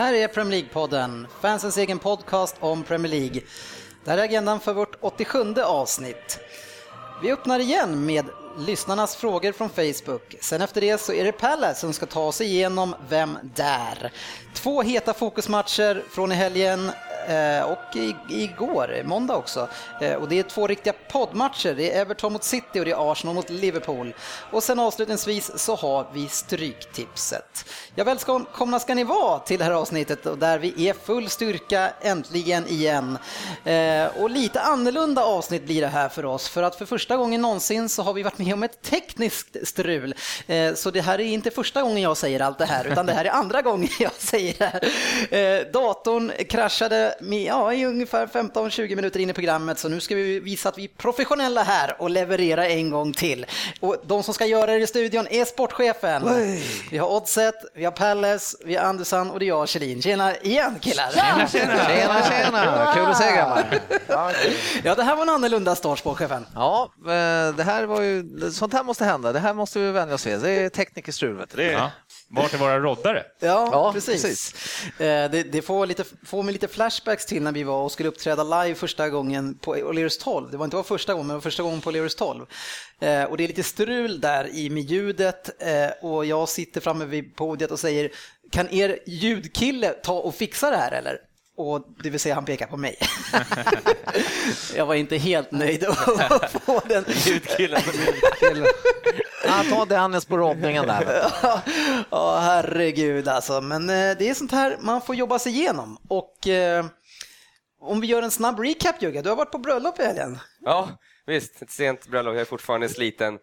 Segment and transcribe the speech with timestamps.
[0.00, 3.40] Här är Premier League-podden, fansens egen podcast om Premier League.
[4.04, 6.38] Det här är agendan för vårt 87 avsnitt.
[7.22, 8.24] Vi öppnar igen med
[8.58, 10.36] lyssnarnas frågor från Facebook.
[10.40, 14.12] Sen efter det så är det Pelle som ska ta sig igenom Vem där?
[14.54, 16.90] Två heta fokusmatcher från i helgen
[17.28, 17.96] Eh, och
[18.28, 19.68] igår, måndag också.
[20.00, 21.74] Eh, och det är två riktiga poddmatcher.
[21.74, 24.14] Det är Everton mot City och det är Arsenal mot Liverpool.
[24.50, 27.64] Och sen avslutningsvis så har vi Stryktipset.
[27.94, 32.68] Ja, välkomna ska ni vara till det här avsnittet där vi är full styrka äntligen
[32.68, 33.18] igen.
[33.64, 37.42] Eh, och lite annorlunda avsnitt blir det här för oss för att för första gången
[37.42, 40.14] någonsin så har vi varit med om ett tekniskt strul.
[40.74, 43.24] Så det här är inte första gången jag säger allt det här utan det här
[43.24, 45.72] är andra gången jag säger det här.
[45.72, 47.09] Datorn kraschade
[47.46, 50.84] ja, i ungefär 15-20 minuter in i programmet så nu ska vi visa att vi
[50.84, 53.46] är professionella här och leverera en gång till.
[53.80, 56.22] Och de som ska göra det i studion är sportchefen.
[56.26, 56.62] Oj.
[56.90, 60.02] Vi har Oddset, vi har Palles, vi har Andersson och det är jag, Kjellin.
[60.02, 61.10] Tjena igen killar!
[61.10, 61.76] Tjena, tjena!
[61.88, 62.92] tjena, tjena.
[62.94, 63.64] Kul att se grabbar!
[64.84, 66.46] Ja, det här var en annorlunda start, sportchefen.
[66.54, 69.32] Ja, eh, det här var ju, sånt här måste hända.
[69.32, 70.40] Det här måste vi vänja oss vid.
[70.40, 71.36] Det är teknikerstrul.
[71.36, 71.62] Vet du.
[71.62, 71.90] Ja.
[72.32, 73.24] Vart är våra roddare?
[73.38, 74.22] Ja, ja precis.
[74.22, 74.54] precis.
[75.00, 78.08] Eh, det, det, får, lite, får mig lite flashbacks till när vi var och skulle
[78.08, 80.50] uppträda live första gången på O'Learys 12.
[80.50, 82.46] Det var inte var första gången, men var första gången på O'Learys 12.
[83.00, 87.04] Eh, och det är lite strul där i med ljudet eh, och jag sitter framme
[87.04, 88.10] vid podiet och säger
[88.50, 91.18] kan er ljudkille ta och fixa det här eller?
[91.60, 92.96] Och det vill säga han pekar på mig.
[94.76, 97.04] jag var inte helt nöjd att få den.
[97.08, 97.82] Ljudkillen.
[99.44, 101.32] Ja, ta Dennis på roddningen där.
[102.10, 103.60] ja, herregud alltså.
[103.60, 105.98] Men eh, det är sånt här man får jobba sig igenom.
[106.08, 106.86] Och eh,
[107.80, 110.38] om vi gör en snabb recap Jugge, du har varit på bröllop i helgen.
[110.60, 110.88] Ja,
[111.26, 111.62] visst.
[111.62, 112.34] Ett sent bröllop.
[112.34, 113.38] Jag är fortfarande sliten.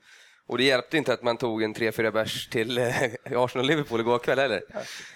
[0.47, 2.85] Och det hjälpte inte att man tog en 3-4 bärs till eh,
[3.35, 4.61] Arsenal-Liverpool igår kväll heller.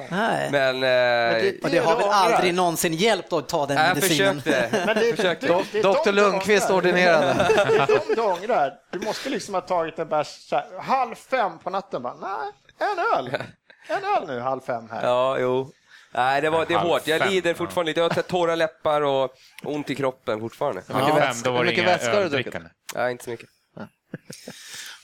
[0.10, 0.52] Nej.
[0.52, 4.42] Men, eh, men det, det, har väl aldrig någonsin hjälpt att ta den jag medicinen?
[4.42, 4.84] Försökte.
[4.86, 5.48] Men det, försökte.
[5.48, 7.34] Det, det, Doktor Lundqvist ordinerade.
[7.50, 8.74] Det är de du ångrar.
[8.92, 12.02] Du måste liksom ha tagit en bärs halv fem på natten.
[12.02, 12.52] Bara, nej,
[12.92, 13.42] en öl.
[13.88, 15.04] En öl nu halv fem här.
[15.04, 15.72] Ja, jo.
[16.14, 17.08] Nej, det, var, det är hårt.
[17.08, 18.00] Jag lider fortfarande lite.
[18.00, 19.34] Jag har torra läppar och
[19.64, 20.82] ont i kroppen fortfarande.
[20.88, 22.56] Ja, Hur mycket vätska har du druckit?
[22.96, 23.50] Nej, inte så mycket.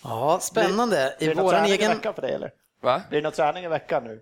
[0.07, 1.15] Ja, spännande.
[1.19, 1.91] I blir det våran egen...
[1.91, 2.51] i veckan för dig eller?
[2.81, 3.01] Va?
[3.09, 4.19] Blir det någon träning i veckan nu?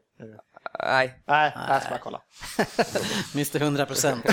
[0.84, 1.24] Nej.
[1.26, 2.22] Nej, jag ska bara kolla.
[3.34, 4.26] Mr 100 procent.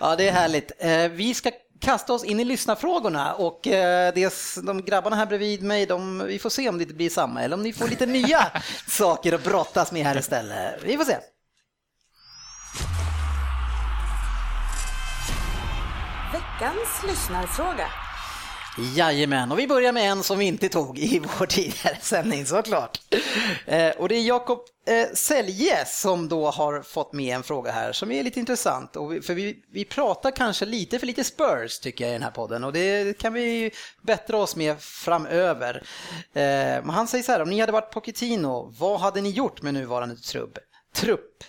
[0.00, 0.72] ja, det är härligt.
[0.78, 4.14] Eh, vi ska kasta oss in i lyssnarfrågorna och eh,
[4.62, 7.62] de grabbarna här bredvid mig, de, vi får se om det blir samma eller om
[7.62, 8.52] ni får lite nya
[8.86, 10.74] saker att brottas med här istället.
[10.82, 11.16] Vi får se.
[16.32, 18.05] Veckans lyssnarfråga.
[18.78, 22.98] Jajamän, och vi börjar med en som vi inte tog i vår tidigare sändning såklart.
[23.64, 27.92] Eh, och det är Jakob eh, Selje som då har fått med en fråga här
[27.92, 28.96] som är lite intressant.
[28.96, 32.22] Och vi, för vi, vi pratar kanske lite för lite Spurs tycker jag i den
[32.22, 33.70] här podden och det kan vi
[34.02, 35.82] bättra oss med framöver.
[36.32, 39.74] Eh, han säger så här, om ni hade varit Pochettino, vad hade ni gjort med
[39.74, 40.58] nuvarande trupp?
[40.96, 41.44] trupp?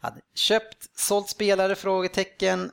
[0.00, 1.74] Hade köpt, sålt spelare?
[1.74, 2.70] Frågetecken.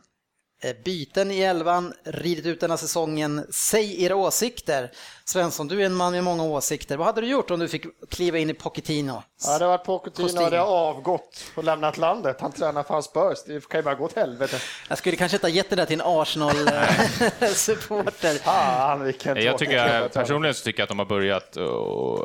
[0.64, 3.46] Eh, byten i elvan, ridit ut den här säsongen.
[3.50, 4.92] Säg era åsikter.
[5.26, 6.98] Svensson, du är en man med många åsikter.
[6.98, 9.24] Vad hade du gjort om du fick kliva in i Pochettino?
[9.46, 12.38] Ja, det varit Pochettino hade avgått och lämnat landet.
[12.40, 13.44] Han tränar för Spurs.
[13.46, 14.58] Det kan ju bara gå åt helvete.
[14.90, 18.34] Jag skulle kanske inte ha gett det där till en Arsenal-supporter.
[18.44, 22.20] Fan, vilken jag tycker, Personligen så tycker jag att de har börjat och, och,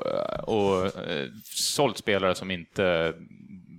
[0.48, 0.92] och
[1.54, 3.12] sålt spelare som inte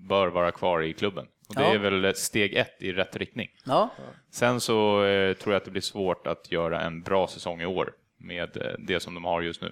[0.10, 1.25] bör vara kvar i klubben.
[1.48, 1.74] Och det ja.
[1.74, 3.50] är väl steg ett i rätt riktning.
[3.64, 3.90] Ja.
[4.32, 7.66] Sen så eh, tror jag att det blir svårt att göra en bra säsong i
[7.66, 9.72] år med eh, det som de har just nu.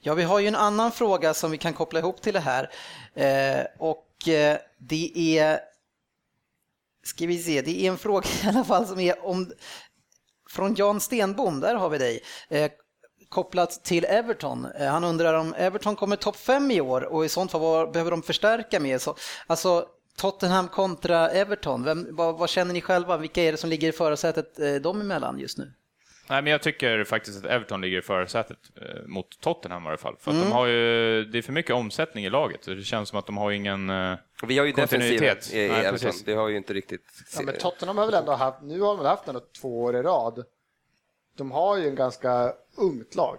[0.00, 2.70] Ja, vi har ju en annan fråga som vi kan koppla ihop till det här.
[3.14, 5.60] Eh, och eh, det är,
[7.04, 9.52] ska vi se, det är en fråga i alla fall som är om,
[10.50, 12.20] från Jan Stenbom, där har vi dig.
[12.48, 12.70] Eh,
[13.28, 14.66] kopplat till Everton.
[14.78, 17.92] Eh, han undrar om Everton kommer topp 5 i år och i sånt fall vad
[17.92, 19.00] behöver de förstärka med?
[19.00, 19.16] Så,
[19.46, 23.16] alltså Tottenham kontra Everton, Vem, vad, vad, känner ni själva?
[23.16, 25.72] Vilka är det som ligger i förarsätet eh, dem emellan just nu?
[26.28, 29.96] Nej, men jag tycker faktiskt att Everton ligger i förarsätet eh, mot Tottenham i alla
[29.96, 30.16] fall.
[30.20, 30.48] För att Mm.
[30.48, 32.64] de har ju, det är för mycket omsättning i laget.
[32.64, 33.90] så Det känns som att de har ingen...
[33.90, 34.14] eh,
[34.46, 35.52] Vi har ju Kontinuitet.
[35.52, 35.98] i, i Nej, Everton.
[35.98, 36.24] precis.
[36.24, 37.04] Det har ju inte riktigt...
[37.36, 39.96] Ja, men Tottenham har väl ändå haft, nu har de väl haft den två år
[39.96, 40.44] i rad.
[41.36, 43.38] De har ju en ganska ungt lag.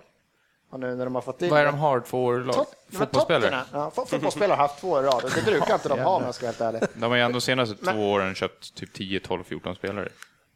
[0.76, 1.50] Och nu när de har fått in...
[1.50, 2.00] Vad är de har?
[2.00, 2.66] Två år lag?
[2.94, 3.62] Fotbollsspelare?
[3.74, 6.16] Ja, fo- fotbollsspelare har haft två år i rad och det brukar inte de ha
[6.16, 6.90] om jag ska vara helt ärlig.
[6.94, 10.10] De har ju ändå senaste Men- två åren köpt typ 10, 12, 14 spelare.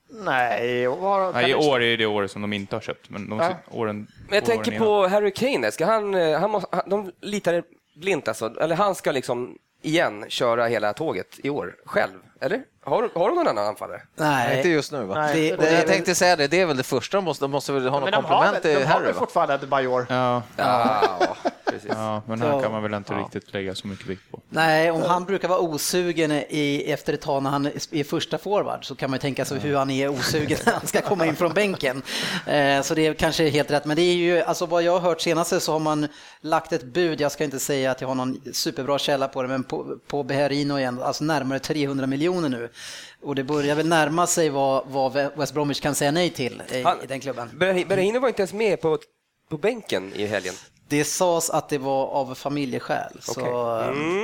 [0.10, 3.40] Nej, har- Nej, I år är det året som de inte har köpt, men de
[3.40, 3.50] Ja.
[3.72, 4.08] åren...
[4.28, 4.86] Men jag tänker innan.
[4.88, 5.72] på Harry Kane.
[5.72, 7.64] Ska han, eh, han, måste, han, de litar
[7.96, 8.54] blint alltså.
[8.62, 12.20] Eller han ska liksom igen köra hela tåget i år själv.
[12.42, 12.62] Eller?
[12.82, 14.02] Har, de- har de någon annan anfallare?
[14.16, 15.16] Nej, Inte just nu va?
[15.16, 17.52] Nej, Det- Det, jag tänkte säga det, det är väl det första, de måste, de
[17.52, 19.20] måste väl ha något men de har komplement väl, till de har Harry väl va?
[19.20, 20.06] fortfarande Adebayor?
[20.10, 21.02] Ja, Ja,
[21.66, 21.90] precis.
[21.94, 22.62] ja, men här Ja.
[22.62, 24.40] kan man väl inte riktigt lägga så mycket vikt på.
[24.50, 28.86] Nej, om han brukar vara osugen i, efter ett tag när han är första forward
[28.86, 31.36] så kan man ju tänka sig hur han är osugen när han ska komma in
[31.36, 32.02] från bänken.
[32.48, 33.86] Eh, Så det är kanske helt rätt.
[33.86, 36.08] Men det är ju, alltså vad jag har hört senaste så har man
[36.42, 39.48] lagt ett bud, jag ska inte säga att jag har någon superbra källa på det,
[39.48, 42.69] men på, på Beherino igen, alltså närmare 300 miljoner nu.
[43.24, 46.82] Och det börjar väl närma sig vad, vad West Bromwich kan säga nej till i,
[46.84, 47.50] Han- i den klubben.
[47.88, 48.98] Berahino var inte ens med på,
[49.50, 50.54] på bänken i helgen.
[50.88, 53.18] Det sades att det var av familjeskäl.
[53.22, 53.40] Så,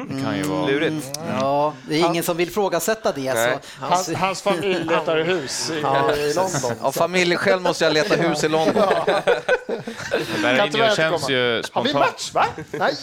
[0.10, 0.68] Det kan ju vara...
[0.68, 1.20] Lurigt.
[1.40, 3.34] Ja, det är ingen som vill frågasätta det.
[3.34, 3.58] Nej.
[3.80, 6.72] Så, Hans, hans familj letar hus i, i London.
[6.82, 8.84] Av familjen själv måste jag leta hus i London.
[10.72, 12.46] Tyvärr känns ju Har vi spontant, match va?
[12.72, 12.94] Nej,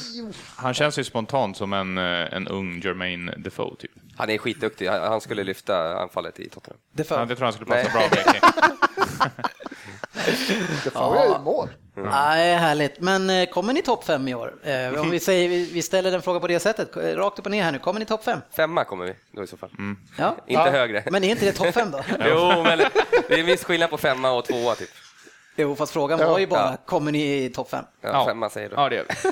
[0.56, 2.05] han känns ju spontant som en, eh,
[2.35, 3.91] en ung Jermaine Defoe, typ.
[4.17, 4.87] Han är skitduktig.
[4.88, 6.79] Han han skulle lyfta anfallet i Tottenham.
[6.93, 8.09] det Ja, för, det tror jag skulle passa Nej.
[8.11, 8.23] bra
[10.85, 11.69] det får jag ju mål.
[11.94, 13.00] Nej, härligt.
[13.00, 14.55] Men eh, kommer ni topp fem i år?
[14.64, 17.62] Eh, Om vi, säger, vi- ställer den frågan på det sättet, rakt upp och ner
[17.62, 17.79] här nu.
[17.79, 18.38] Kommer ni topp fem?
[18.56, 19.70] Femma kommer vi då i så fall.
[20.19, 20.37] Ja.
[20.47, 20.70] Inte Ja.
[20.70, 21.05] högre.
[21.11, 22.00] Men är inte det topp fem då?
[22.29, 22.79] Jo, men
[23.29, 24.91] det är en viss skillnad på femma och tvåa typ.
[25.56, 26.76] Jo, fast frågan var ju bara, Ja.
[26.87, 27.85] kommer ni i topp fem?
[28.00, 28.25] Ja, Ja.
[28.26, 28.75] Femma säger du.
[28.76, 29.31] Ja, det gör vi.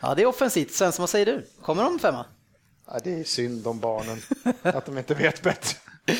[0.00, 0.72] Ja, det är offensivt.
[0.72, 1.46] Svensson, vad säger du?
[1.62, 2.26] Kommer de femma?
[2.86, 4.22] Ja, det är synd om barnen,
[4.62, 5.78] att de inte vet bättre.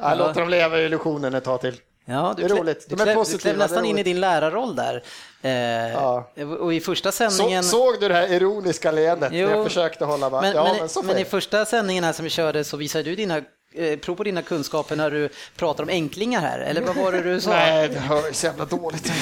[0.00, 1.80] Ja, låt dem leva i illusionen ett tag till.
[2.04, 2.86] Ja, du Det är roligt.
[2.88, 5.02] Du De är klev, du klev är nästan in i din lärarroll där.
[5.42, 7.64] Eh, Och i första sändningen...
[7.64, 9.32] Så, såg du det här ironiska leendet?
[9.32, 9.48] Jo.
[9.48, 12.24] Jag försökte hålla bara, Men, ja, men, men, så men i första sändningen här som
[12.24, 13.36] vi körde så visade du dina
[13.74, 17.22] eh, prov på dina kunskaper när du pratar om enklingar här, eller vad var det
[17.22, 17.50] du sa?
[17.56, 19.12] Nej, det hör så jävla dåligt.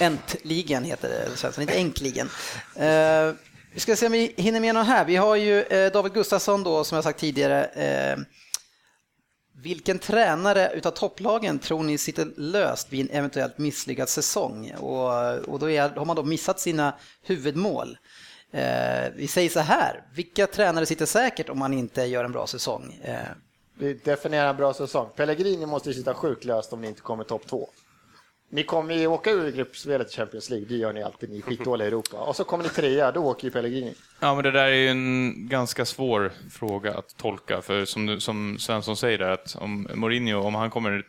[0.00, 2.30] Äntligen heter det, Svensson, inte Äntligen.
[2.76, 3.32] Eh,
[3.72, 5.04] vi ska se om vi hinner med någon här.
[5.04, 7.64] Vi har ju eh, David Gustafsson då, som jag sagt tidigare.
[7.64, 8.18] Eh,
[9.62, 14.72] vilken tränare utav topplagen tror ni sitter löst vid en eventuellt misslyckad säsong?
[14.78, 17.98] Och, och då är, har man då missat sina huvudmål.
[18.52, 22.46] Eh, vi säger så här, vilka tränare sitter säkert om man inte gör en bra
[22.46, 22.98] säsong?
[23.02, 23.18] Eh,
[23.78, 25.08] Vi definierar en bra säsong.
[25.16, 27.68] Pellegrini måste sitta sjukt löst om ni inte kommer topp två.
[28.50, 31.42] Ni kommer ju åka ur gruppspelet i Champions League, det gör ni alltid, ni är
[31.42, 32.16] skitdåliga i Europa.
[32.16, 33.94] Och så kommer ni trea, då åker ju Pellegrini.
[34.20, 38.20] Ja, men det där är ju en ganska svår fråga att tolka, för som, du,
[38.20, 41.02] som Svensson säger där, att om Mourinho, om han kommer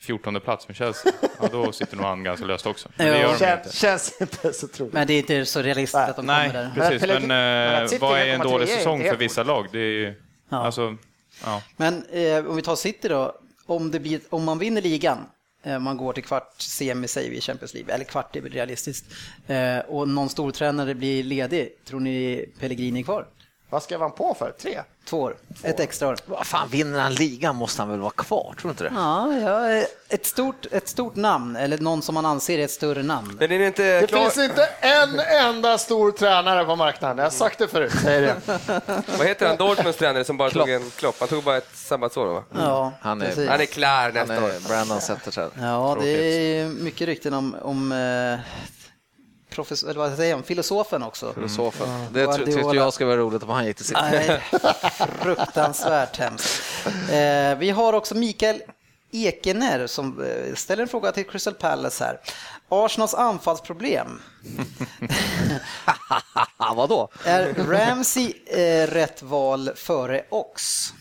[0.00, 2.88] 14 plats med Chelsea, ja, då sitter nog han ganska löst också.
[2.96, 3.76] Men det gör de Kän, inte.
[3.76, 4.94] känns inte så troligt.
[4.94, 6.10] men det är inte så realistiskt Nej.
[6.10, 6.90] att de Nej, kommer där.
[6.90, 7.08] precis.
[7.08, 9.66] Men Men, City vad är en 1,3 dålig säsong för vissa lag?
[9.72, 10.14] Det är ju,
[10.48, 10.56] Ja.
[10.56, 10.96] alltså,
[11.44, 11.62] ja.
[11.76, 13.34] Men eh, om vi tar City då,
[13.66, 15.18] om, det blir, om man vinner ligan,
[15.66, 18.52] Eh, man går till kvart, semi säger vi i Champions League, eller kvart är väl
[18.52, 19.04] realistiskt,
[19.46, 23.26] eh, och någon stortränare blir ledig, tror ni Pellegrini är kvar?
[23.70, 24.52] Vad skrev han på för?
[24.62, 24.80] Tre?
[25.04, 26.16] Två år, ett extra år.
[26.26, 28.92] Vad fan, vinner han ligan måste han väl vara kvar, tror du inte det?
[28.94, 33.02] Ja, ja ett, stort, ett stort namn, eller någon som man anser är ett större
[33.02, 33.36] namn.
[33.40, 34.20] Men är det inte Det klar...
[34.20, 37.92] finns inte en enda stor tränare på marknaden, jag har sagt det förut.
[38.02, 38.34] Säger det.
[39.18, 41.16] Vad heter han, Dortmunds tränare som bara tog en klopp?
[41.18, 42.42] Han tog bara ett sabbatsår va?
[42.58, 43.48] Ja, Han är- precis.
[43.48, 44.68] Han är klar Han nästa år.
[44.68, 45.48] Brandon sätter sig.
[45.60, 48.38] Ja, det är mycket rykten om, om eh,
[49.56, 51.32] professor, eller vad säger man, filosofen också.
[51.32, 51.88] Filosofen.
[52.12, 52.46] Det Guardiola.
[52.46, 54.00] ty- tyckte jag skulle vara roligt om han gick till City.
[54.02, 54.42] Nej,
[55.20, 56.62] fruktansvärt hemskt.
[57.10, 58.62] Eh, vi har också Mikael
[59.12, 62.20] Ekener som eh, ställer en fråga till Crystal Palace här.
[62.68, 64.20] Arsenals anfallsproblem.
[66.76, 67.08] Vadå?
[67.24, 70.92] Är Ramsey eh, rätt val före Ox?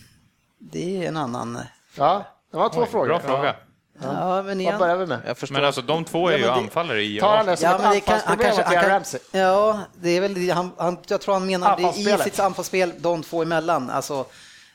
[0.59, 1.59] Det är en annan...
[1.95, 3.07] Ja, det var två frågor.
[3.07, 3.45] Bra fråga.
[3.45, 3.55] Ja,
[3.99, 4.79] men Vad igen.
[4.79, 5.19] börjar vi med?
[5.27, 5.53] Jag förstår.
[5.55, 7.69] Men alltså de två är Ja, ju men det- anfallare i Tar han det som
[7.69, 9.19] Ja, ett men det kan, han anfallsproblem kanske, han kan, Ramsey?
[9.31, 10.51] ja, det är väl.
[10.51, 13.89] Han, han, jag tror han menar det i sitt anfallsspel, de två emellan.
[13.89, 14.25] Alltså,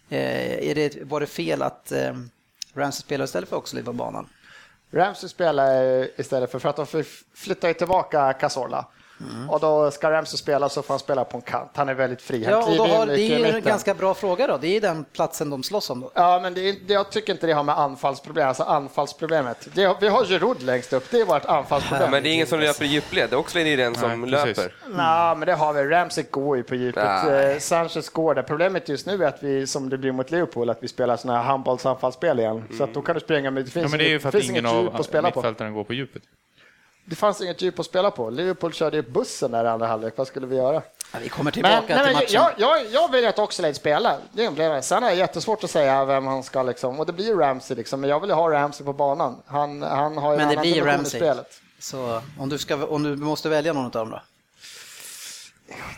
[0.09, 2.13] eh, är det, var det fel att eh,
[2.75, 4.29] Ramsey spelar istället för Oxley på banan?
[4.93, 8.33] Ramsey spelar istället för, för att de flyttar tillbaka
[9.21, 9.53] Cazorla.
[9.53, 11.71] Och då ska Ramsey spela så får han spela på en kant.
[11.75, 12.45] Han är väldigt fri.
[12.45, 14.57] Han Ja, och då har, det är ju en ganska bra fråga då.
[14.57, 16.11] Det är den platsen de slåss om då.
[16.15, 19.69] Ja, men det är, det, jag tycker inte det har med anfallsproblem, alltså anfallsproblemet.
[19.75, 22.11] Det, vi har Giroud längst upp, det är vårt anfallsproblem.
[22.11, 23.35] Men det är ingen som löper i djupled.
[23.35, 24.75] Oxlade är den som Nej, löper.
[24.89, 25.83] Nej, men det har vi.
[25.83, 27.25] Ramsey går ju på djupet.
[27.27, 27.53] Nej.
[27.53, 28.43] Eh, Sanchez går där.
[28.43, 31.39] Problemet just nu är att vi, som det blir mot Liverpool, att vi spelar sådana
[31.39, 32.65] här handbollsanfallsspel igen.
[32.79, 34.29] Så att då kan du springa, men det finns, Ja, men det är ju för
[34.29, 34.85] att finns ingen av
[35.25, 36.23] mittfältarna går på djupet.
[37.11, 38.31] Det fanns inget djup att spela på.
[38.31, 40.15] Liverpool körde ju bussen där i andra halvlek.
[40.17, 40.83] Vad skulle vi göra?
[41.13, 42.27] Ja, vi kommer tillbaka men till matchen.
[42.31, 44.19] jag, jag, jag vill att Oxlade spelar.
[44.33, 44.83] Det.
[44.83, 47.01] Sen är det jättesvårt att säga vem han ska liksom.
[47.01, 48.01] Och det blir Ramsey liksom.
[48.01, 49.43] Men jag vill ju ha Ramsey på banan.
[49.47, 51.21] Han, han har ju Men en det annan blir dimension i Ramsey.
[51.21, 51.61] spelet.
[51.79, 54.23] Så om du, ska, om du måste välja någon av dem då?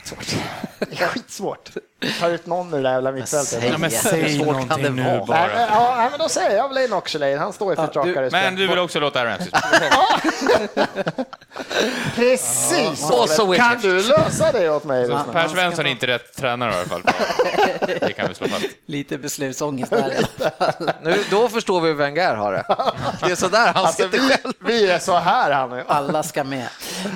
[0.04, 0.26] Svårt.
[0.78, 1.70] Det är skitsvårt.
[2.20, 3.48] Ta ut någon ur det jävla mittfältet.
[3.60, 3.96] säg Ja, men det.
[3.96, 5.12] säg någonting nu vara?
[5.14, 5.46] Nej, bara.
[5.48, 7.36] men, ja, nej, men då säger jag väl in Oxlade.
[7.38, 11.24] Han står ju för Ja, du- Men du vill också låta Ramsey spela?
[12.14, 13.10] Precis!
[13.10, 15.02] Och så kan du lösa det åt mig?
[15.02, 15.32] Rosman?
[15.32, 17.02] Per Svensson är inte rätt tränare i alla fall.
[18.00, 18.66] Det kan vi slå fast.
[18.86, 20.12] Lite beslutsångest där.
[21.02, 22.64] Nu, då förstår vi hur Wenger har det.
[23.26, 24.52] Det är sådär han Alltså, sitter vi, själv.
[24.60, 25.84] vi är så här nu.
[25.88, 26.68] Alla ska med.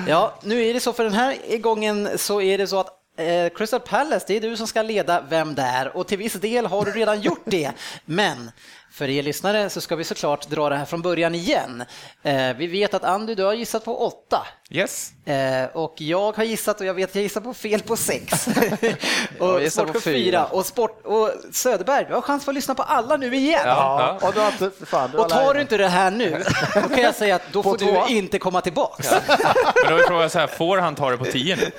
[0.07, 3.49] Ja, nu är det så för den här gången så är det så att eh,
[3.49, 5.97] Crystal Palace, det är du som ska leda Vem där?
[5.97, 7.71] Och till viss del har du redan gjort det.
[8.05, 8.51] Men
[8.91, 11.83] för er lyssnare så ska vi såklart dra det här från början igen.
[12.23, 14.47] Eh, vi vet att Andy, du har gissat på åtta.
[14.69, 15.11] Yes.
[15.25, 18.47] Eh, och jag har gissat och jag vet att jag gissar på fel på sex.
[19.39, 20.15] Jag och gissar sport på fyra.
[20.17, 20.45] fyra.
[20.45, 23.61] Och, sport, och Söderberg, du har chans för att lyssna på alla nu igen.
[23.65, 26.43] Ja, och du har inte, fan, du Och tar du inte det här nu,
[26.73, 28.05] då kan jag säga att då På får två.
[28.07, 29.11] du inte komma tillbaks.
[29.83, 31.71] Men då är frågan så här, får han ta det på 10 nu?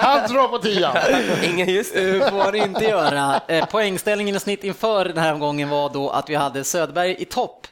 [0.00, 0.96] Han drar på tian.
[1.44, 2.12] Ingen just det.
[2.18, 3.40] Det får han inte göra.
[3.48, 7.24] Eh, Poängställningen i snitt inför den här omgången var då att vi hade Söderberg i
[7.24, 7.66] topp.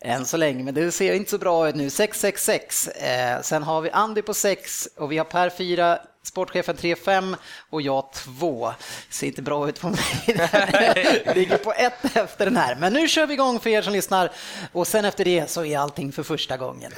[0.00, 1.90] Än så länge, men det ser inte så bra ut nu.
[1.90, 2.88] 666.
[2.88, 7.36] Eh, sen har vi Andy på 6 och vi har Per 4, sportchefen 3-5
[7.70, 8.72] och jag 2.
[9.10, 9.98] Ser inte bra ut på mig.
[11.34, 12.74] Ligger på ett efter den här.
[12.76, 14.32] Men nu kör vi igång för er som lyssnar
[14.72, 16.92] och sen efter det så är allting för första gången.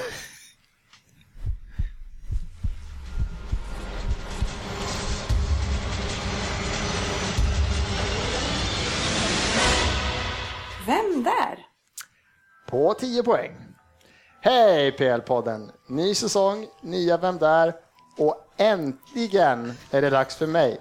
[10.86, 11.69] Vem där?
[12.70, 13.56] På 10 poäng.
[14.40, 15.70] Hej PL-podden!
[15.86, 17.74] Ny säsong, nya Vem där?
[18.18, 20.80] Och äntligen är det dags för mig.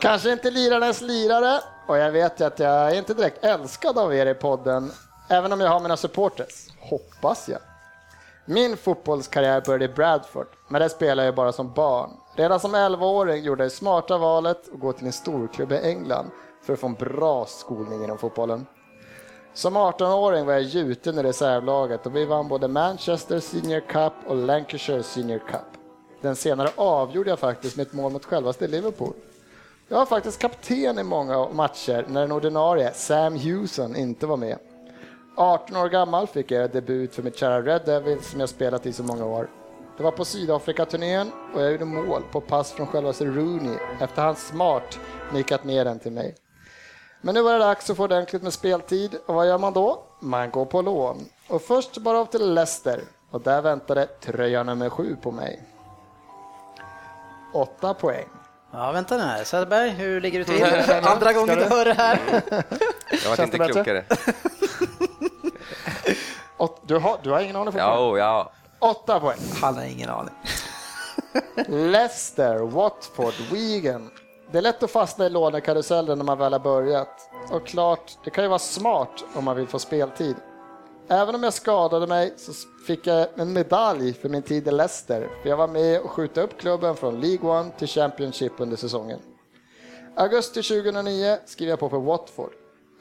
[0.00, 4.14] Kanske inte lirarnas lirare och jag vet ju att jag är inte direkt älskad av
[4.14, 4.92] er i podden,
[5.28, 6.66] även om jag har mina supporters.
[6.80, 7.60] Hoppas jag.
[8.44, 12.10] Min fotbollskarriär började i Bradford, men där spelade jag bara som barn.
[12.36, 16.30] Redan som 11-åring gjorde jag det smarta valet att gå till en storklubb i England
[16.62, 18.66] för att få en bra skolning inom fotbollen.
[19.54, 24.36] Som 18-åring var jag gjuten i reservlaget och vi vann både Manchester Senior Cup och
[24.36, 25.80] Lancashire Senior Cup.
[26.20, 29.12] Den senare avgjorde jag faktiskt med ett mål mot självaste Liverpool.
[29.88, 34.58] Jag var faktiskt kapten i många matcher när den ordinarie Sam Hewson inte var med.
[35.36, 38.86] 18 år gammal fick jag göra debut för mitt kära Red Devils som jag spelat
[38.86, 39.50] i så många år.
[39.96, 44.36] Det var på Sydafrika-turnén och jag gjorde mål på pass från självaste Rooney efter han
[44.36, 44.98] smart
[45.32, 46.34] nickat ner den till mig.
[47.20, 50.02] Men nu var det dags att få ordentligt med speltid och vad gör man då?
[50.20, 51.28] Man går på lån.
[51.48, 53.00] Och först bara av till Leicester
[53.30, 55.62] och där väntade tröja nummer sju på mig.
[57.52, 58.28] Åtta poäng.
[58.72, 59.44] Ja, vänta nu här.
[59.44, 60.64] Söderberg, hur ligger du till?
[61.04, 62.20] Andra gången du hör det här.
[63.24, 63.72] Jag var inte bättre?
[63.72, 64.04] klokare.
[66.56, 68.52] Åt, du, har, du har ingen aning Ja, oh, ja.
[68.78, 69.38] Åtta poäng.
[69.60, 70.34] Han har ingen aning.
[71.68, 74.10] Leicester, Watford, Wigan.
[74.52, 77.30] Det är lätt att fastna i lånekarusellen när man väl har börjat.
[77.50, 80.36] Och klart, det kan ju vara smart om man vill få speltid.
[81.08, 82.52] Även om jag skadade mig så
[82.86, 85.28] fick jag en medalj för min tid i Leicester.
[85.42, 89.20] För jag var med och skjuta upp klubben från League One till Championship under säsongen.
[90.16, 92.52] Augusti 2009 skrev jag på för Watford.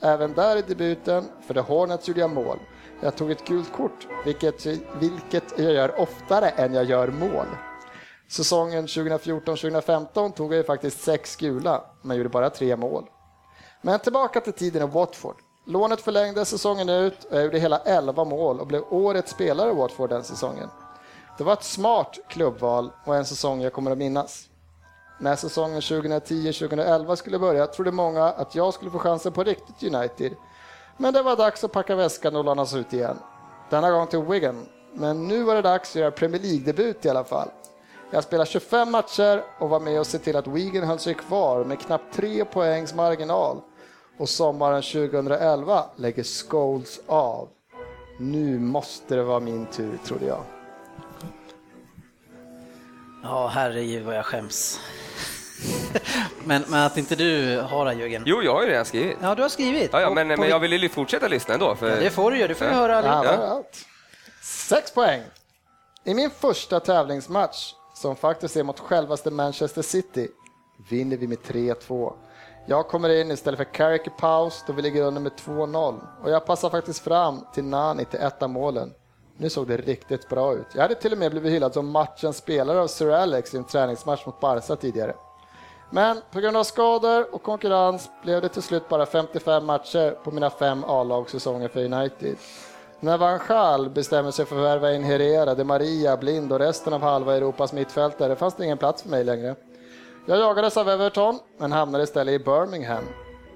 [0.01, 2.60] Även där i debuten, för The Hornets gjorde jag mål.
[3.01, 4.65] Jag tog ett gult kort, vilket,
[5.00, 7.48] vilket jag gör oftare än jag gör mål.
[8.31, 13.05] Säsongen 2014-2015 tog jag ju faktiskt sex gula, men gjorde bara tre mål.
[13.81, 15.36] Men tillbaka till tiden i Watford.
[15.65, 19.74] Lånet förlängdes säsongen ut och jag gjorde hela 11 mål och blev årets spelare i
[19.74, 20.69] Watford den säsongen.
[21.38, 24.50] Det var ett smart klubbval och en säsong jag kommer att minnas.
[25.19, 30.36] När säsongen 2010-2011 skulle börja trodde många att jag skulle få chansen på riktigt United.
[30.98, 33.17] Men det var dags att packa väskan och lånas ut igen.
[33.69, 34.65] Denna gång till Wigan.
[34.93, 37.50] Men nu var det dags att göra Premier League-debut i alla fall.
[38.12, 41.63] Jag spelade 25 matcher och var med och se till att Wigan höll sig kvar
[41.63, 43.62] med knappt tre poängs marginal.
[44.18, 47.50] Och sommaren 2011 lägger Scholes av.
[48.20, 50.44] Nu måste det vara min tur, trodde jag.
[53.24, 54.80] Ja, herregud vad jag skäms.
[56.44, 58.24] men, men att inte du har det Jörgen.
[58.25, 59.18] Jo, jag har ju redan skrivit.
[59.22, 59.89] Ja, du har skrivit.
[59.94, 61.75] Ja, ja, men, på- men jag vill ju fortsätta lyssna ändå.
[61.75, 61.89] För...
[61.89, 63.06] Ja, det får du göra, du får ju höra.
[63.06, 63.86] Ja, var allt.
[64.44, 65.22] Sex poäng.
[66.04, 70.27] I min första tävlingsmatch, som faktiskt är mot självaste Manchester City,
[70.89, 72.13] vinner vi med 3-2.
[72.65, 76.29] Jag kommer in istället för Carrick i paus då vi ligger under med 2-0 och
[76.29, 78.94] jag passar faktiskt fram till Nani till ett av målen.
[79.38, 80.68] Nu såg det riktigt bra ut.
[80.74, 83.63] Jag hade till och med blivit hyllad som matchens spelare av Sir Alex i en
[83.63, 85.15] träningsmatch mot Barca tidigare.
[85.89, 90.32] Men på grund av skador och konkurrens blev det till slut bara 55 matcher på
[90.32, 92.36] mina fem A-lagssäsonger för United.
[93.01, 96.94] När Van Gaal bestämmer sig för att värva in Herrera, De Maria, Blind och resten
[96.94, 99.56] av halva Europas mittfältare fanns det ingen plats för mig längre.
[100.25, 103.03] Jag jagades av Everton, men hamnade istället i Birmingham.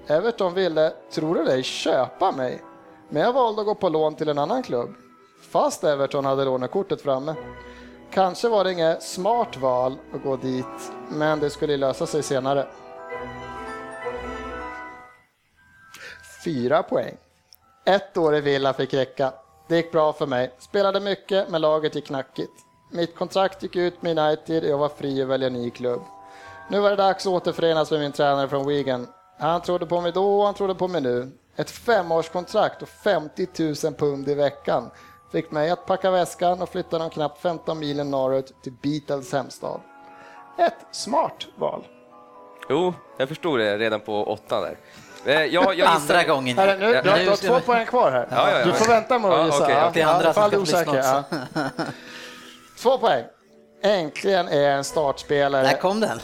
[0.06, 2.62] Everton ville, tror du det, köpa mig.
[3.08, 4.90] Men jag valde att gå på lån till en annan klubb.
[5.50, 7.34] Fast Everton hade lånekortet framme.
[8.10, 12.66] Kanske var det inget smart val att gå dit, men det skulle lösa sig senare.
[16.44, 17.16] Fyra poäng.
[17.86, 19.32] Ett år i Villa fick räcka.
[19.68, 20.54] Det gick bra för mig.
[20.58, 22.52] Spelade mycket, men laget gick knackigt.
[22.90, 26.02] Mitt kontrakt gick ut med United och jag var fri att välja ny klubb.
[26.70, 29.08] Nu var det dags att återförenas med min tränare från Wigan.
[29.38, 31.30] Han trodde på mig då och han trodde på mig nu.
[31.56, 33.48] Ett femårskontrakt och 50
[33.84, 34.90] 000 pund i veckan
[35.32, 39.80] fick mig att packa väskan och flytta de knappt 15 milen norrut till Beatles hemstad.
[40.58, 41.84] Ett smart val.
[42.68, 44.78] Jo, jag förstod det redan på åttan där.
[45.26, 46.58] Eh, Jag, jag gissar- Andra gången.
[46.58, 48.28] Här, nu, du, har, du har två poäng kvar här.
[48.30, 48.64] Ja, ja, ja.
[48.64, 49.70] Du får vänta med att Ja, gissa.
[49.70, 49.90] Ja.
[49.94, 50.94] Det är andra lyssna osäker.
[50.94, 51.24] Ja.
[52.78, 53.24] Två poäng.
[53.82, 55.62] Äntligen är en startspelare.
[55.66, 56.20] Där kom den.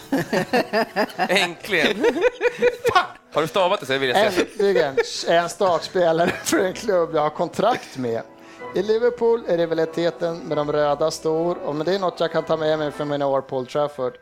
[1.16, 2.04] Äntligen!
[3.32, 4.30] Har du stavat det så vill jag säga.
[4.50, 4.96] Äntligen
[5.28, 8.22] är en startspelare för en klubb jag har kontrakt med.
[8.74, 12.56] I Liverpool är rivaliteten med de röda stor, men det är något jag kan ta
[12.56, 14.12] med mig från mina år på Old Trafford.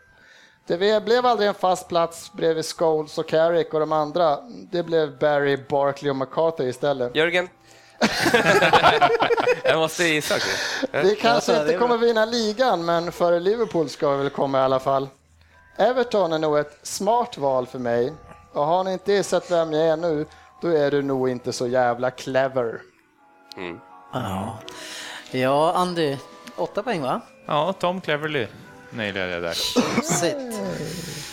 [0.68, 4.38] Det blev aldrig en fast plats bredvid Scholes och Carrick och de andra.
[4.70, 7.16] Det blev Barry, Barkley och McCarthy istället.
[7.16, 7.48] Jörgen?
[9.64, 10.34] jag måste gissa.
[10.92, 14.78] Vi kanske inte kommer vinna ligan, men före Liverpool ska vi väl komma i alla
[14.78, 15.08] fall.
[15.76, 18.12] Everton är nog ett smart val för mig.
[18.52, 20.26] Och har ni inte sett vem jag är nu,
[20.62, 22.80] då är du nog inte så jävla clever.
[24.12, 24.58] Ja,
[25.30, 26.16] ja Andy,
[26.56, 27.20] åtta poäng va?
[27.46, 28.46] Ja, Tom Cleverly
[28.90, 29.54] nailade jag där.
[30.02, 30.60] Sitt.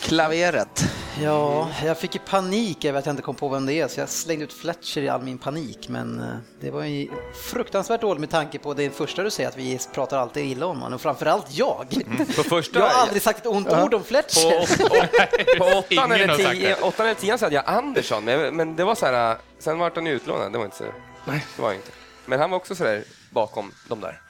[0.02, 0.86] Klaveret.
[1.22, 4.00] Ja, jag fick ju panik över att jag inte kom på vem det är, så
[4.00, 5.89] jag slängde ut Fletcher i all min panik.
[5.89, 6.28] Men eh,
[6.62, 7.08] det var ju
[7.52, 10.78] fruktansvärt dåligt med tanke på det första du säger, att vi pratar alltid illa om
[10.82, 11.88] honom, och framförallt jag.
[12.36, 12.80] På första...
[12.80, 14.48] Jag har aldrig sagt ett ont ord om På, Fletcher.
[14.62, 16.82] åt- åt- på åttan, Ingen eller har sagt tio, det.
[16.82, 19.91] åttan eller tian så hade jag Andersson, men, men det var så här, sen var
[19.96, 20.84] han utlånad, det var inte så...
[21.26, 21.91] Nej, det var inte.
[22.26, 24.22] Men han var också så där bakom de där.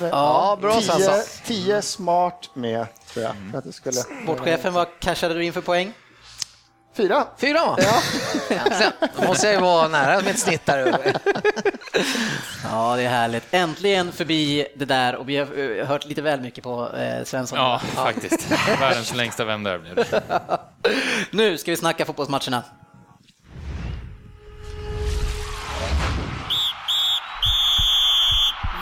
[0.00, 1.22] Ja, bra Sansa.
[1.46, 3.34] tio smart med, tror jag.
[3.50, 3.96] För att det skulle...
[3.96, 5.92] Sportchefen, vad cashade du in för poäng?
[6.96, 7.26] Fyra.
[7.38, 7.76] Fyra va?
[8.50, 8.92] Äntligen.
[9.20, 11.12] Då måste jag ju vara nära mitt snitt där.
[12.70, 13.44] Ja, det är härligt.
[13.50, 17.58] Äntligen förbi det där och vi har eh, hört lite väl mycket på eh, Svensson.
[17.58, 18.50] Ja, faktiskt.
[18.80, 20.22] Världens längsta vän där blev det.
[21.30, 22.62] Nu ska vi snacka fotbollsmatcherna.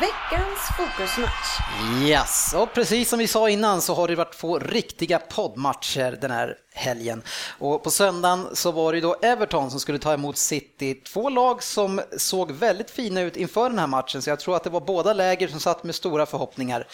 [0.00, 1.60] Veckans fokusmatch.
[2.04, 6.30] Yes, och precis som vi sa innan så har det varit två riktiga poddmatcher den
[6.30, 7.22] här helgen.
[7.58, 10.94] Och på söndagen så var det då Everton som skulle ta emot City.
[10.94, 14.64] Två lag som såg väldigt fina ut inför den här matchen, så jag tror att
[14.64, 16.86] det var båda läger som satt med stora förhoppningar.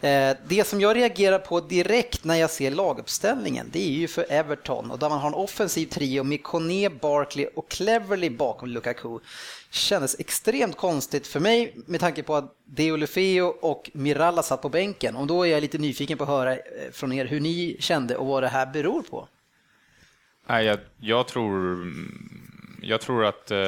[0.00, 4.26] Eh, det som jag reagerar på direkt när jag ser laguppställningen, det är ju för
[4.28, 9.18] Everton och där man har en offensiv trio med Kone, Barkley och Cleverly bakom Lukaku
[9.76, 15.16] kändes extremt konstigt för mig med tanke på att Deulofeo och Miralla satt på bänken.
[15.16, 16.60] Och då är jag lite nyfiken på att höra eh,
[16.92, 19.28] från er hur ni kände och vad det här beror på.
[20.46, 21.78] Nej, jag, jag tror...
[22.82, 23.50] Jag tror att...
[23.50, 23.58] eh,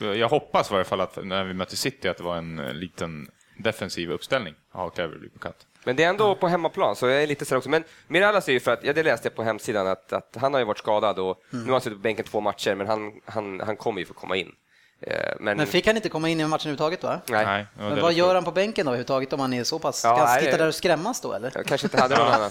[0.00, 2.74] Jag hoppas i varje fall att när vi mötte City att det var en eh,
[2.74, 4.54] liten defensiv uppställning.
[4.74, 5.66] Ja, Cleverly på kant.
[5.84, 7.68] Men det är ändå på hemmaplan, så jag är lite så också.
[7.70, 10.52] Men Mirallas är ju för att, ja det läste jag på hemsidan, att, att han
[10.52, 13.12] har ju varit skadad och nu har han suttit på bänken två matcher, men han,
[13.24, 14.52] han, han kommer ju få komma in.
[15.00, 17.20] Eh, Men, Men fick han inte komma in i matchen överhuvudtaget va?
[17.28, 19.98] nej, Men vad gör han på bänken då överhuvudtaget om han är så pass?
[19.98, 21.52] Ska Ja, han nej, sitta där och skrämmas då eller?
[21.54, 22.50] jag kanske inte hade någon annan.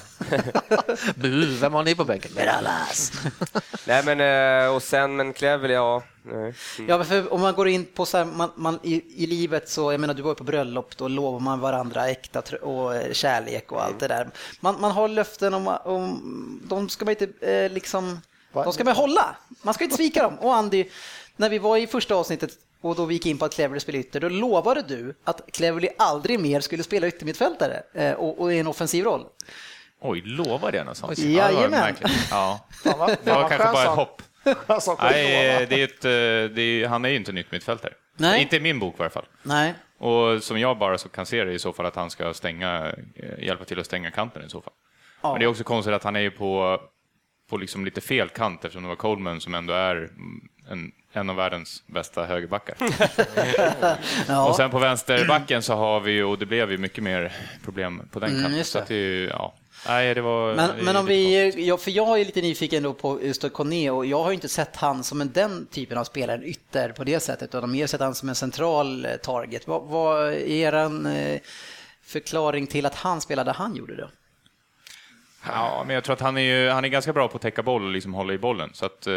[1.15, 2.31] Bu, vem har ni på bänken?
[2.35, 3.11] Mirallas!
[3.85, 4.21] Nej men,
[4.65, 6.03] eh, och sen, men Cleverly, ja.
[6.23, 6.53] nej.
[6.87, 9.91] Ja, för om man går in på så här, man, man, i, i livet så,
[9.91, 13.13] jag menar du var ju på bröllop, då lovar man varandra äkta tr- och eh,
[13.13, 14.29] kärlek och allt det där.
[14.59, 18.21] Man, man har löften om, om de ska man inte eh, liksom,
[18.53, 19.35] de ska man hålla.
[19.61, 20.39] Man ska inte svika dem.
[20.39, 20.85] Och Andy,
[21.35, 22.49] när vi var i första avsnittet
[22.81, 25.89] och då vi gick in på att Cleverley spelar ytter, då lovade du att Cleverley
[25.97, 29.25] aldrig mer skulle spela yttermittfältare eh, och, och i en offensiv roll.
[30.01, 31.17] Oj, lovar det något sånt?
[31.17, 31.95] Jajamän.
[32.01, 32.65] Ja, det var ja.
[32.83, 34.21] Fan, vad- Det var kanske bara ett hopp.
[35.01, 37.93] Nej, det är ett, eh, det är, han är ju inte nytt mittfältare.
[38.17, 38.41] Nej.
[38.41, 39.25] Inte i min bok i alla fall.
[39.43, 42.33] Nej, Och som jag bara så kan se det i så fall att han ska
[42.33, 44.73] stänga, eh, hjälpa till att stänga kanten i så fall.
[45.21, 45.31] Ja.
[45.31, 46.79] Men det är också konstigt att han är ju på,
[47.49, 51.29] på liksom lite fel kant eftersom det var Coleman som ändå är mm, en, en
[51.29, 52.75] av världens bästa högerbackar.
[54.27, 54.49] ja.
[54.49, 58.01] Och sen på vänsterbacken så har vi ju, och det blev ju mycket mer problem
[58.11, 58.53] på den kanten.
[58.53, 58.85] Mm, så det.
[58.87, 59.53] det ju, ja.
[59.87, 60.49] Nej, det var...
[60.49, 63.53] det Men, är men om vi, ja, för jag är lite nyfiken då på just
[63.53, 66.43] Kone och jag har ju inte sett han som en, den typen av spelare, en
[66.43, 69.67] ytter på det sättet, utan mer sett han som en central eh, target.
[69.67, 71.39] Vad, vad är er eh,
[72.03, 74.09] förklaring till att han spelade han gjorde då?
[75.47, 77.63] Ja, men jag tror att han är, ju, han är ganska bra på att täcka
[77.63, 78.69] boll och liksom hålla i bollen.
[78.73, 79.13] Så att, eh,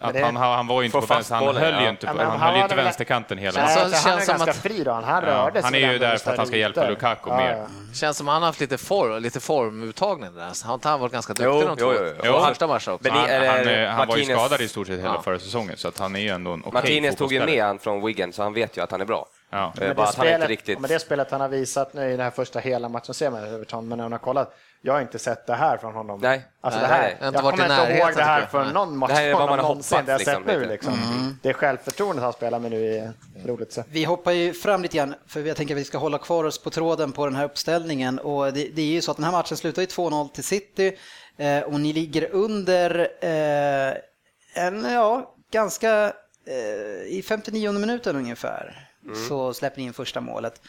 [0.00, 1.90] att det- han, han var ju inte på fast vänster, han bollen, höll ju ja.
[1.90, 4.34] inte, Ja, han han höll ju inte väl- vänsterkanten hela Nej, Så alltså, känns han
[4.34, 4.90] är ganska att- fri då.
[4.92, 6.90] Han Ja, rörde sig han är ju där för att han ska hjälpa ytor.
[6.90, 7.50] Lukaku Ja, mer.
[7.56, 7.66] ja.
[7.94, 10.50] Känns som han har haft lite, form, lite formuttagning där.
[10.52, 12.32] Så Har inte han varit ganska duktig Jo, de två jo, jo, jo.
[12.32, 13.08] Han- första matchen också?
[13.08, 15.22] Men han, är- han, eh, han var ju skadad i stort sett hela Ja.
[15.22, 17.78] förra säsongen, så att han är ju ändå en okej Martinez tog ju med han
[17.78, 19.26] från Wigan, så han vet ju att han är bra.
[19.50, 19.56] Ja.
[19.58, 20.78] Eh, Men bara det, att han inte spelet, riktigt...
[20.80, 23.44] men det spelet han har visat nu i den här första hela matchen ser man
[23.54, 26.20] Everton, men när man har kollat, jag har inte sett det här från honom.
[26.22, 26.44] Nej.
[26.60, 28.50] Alltså Nej, det här, nej, jag varit i kommer inte ihåg det här jag.
[28.50, 29.98] för någon match Det här är från vad man honom har någonsin.
[29.98, 30.72] hoppats, Det jag sett liksom, nu lite.
[30.72, 31.38] liksom.
[31.42, 33.12] Det är självförtroendet han spelar med nu är
[33.46, 33.82] roligt se.
[33.90, 36.62] Vi hoppar ju fram lite grann, för jag tänker att vi ska hålla kvar oss
[36.62, 38.18] på tråden på den här uppställningen.
[38.18, 40.96] Och det, det är ju så att den här matchen slutar i 2-0 till City
[41.36, 43.94] eh, och ni ligger under eh,
[44.64, 46.12] en, ja, ganska,
[46.46, 48.88] eh, i 59 minuten ungefär,
[49.28, 50.60] så släpper ni in första målet.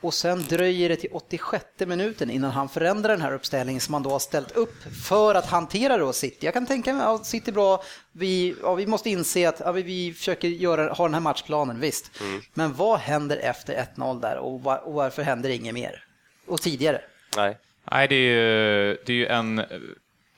[0.00, 4.02] Och sen dröjer det till 86 minuten innan han förändrar den här uppställningen som han
[4.02, 4.74] då har ställt upp
[5.08, 6.36] för att hantera då City.
[6.46, 7.82] Jag kan tänka mig att City bra,
[8.12, 11.80] vi, ja, vi måste inse att ja, vi, vi försöker göra, ha den här matchplanen,
[11.80, 12.10] visst.
[12.54, 16.04] Men vad händer efter 1-0 där och, va- och varför händer inget mer?
[16.46, 17.00] Och tidigare?
[17.36, 17.58] Nej.
[17.90, 19.62] Nej, det är ju, det är ju en,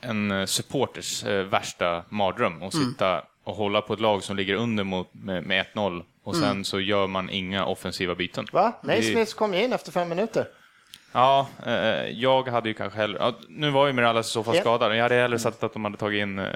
[0.01, 2.89] en supporters eh, värsta mardröm att Mm.
[2.91, 6.45] sitta och hålla på ett lag som ligger under mot, med, med 1-0 och sen
[6.45, 6.65] Mm.
[6.65, 8.47] så gör man inga offensiva byten.
[8.53, 8.73] Va?
[8.83, 10.49] Naismith kom ju in efter fem minuter.
[11.13, 13.19] Ja, eh, jag hade ju kanske hellre...
[13.21, 14.97] Ja, nu var ju Mirallas i så fall skadad.
[14.97, 16.47] Jag hade hellre sett att de hade tagit in eh,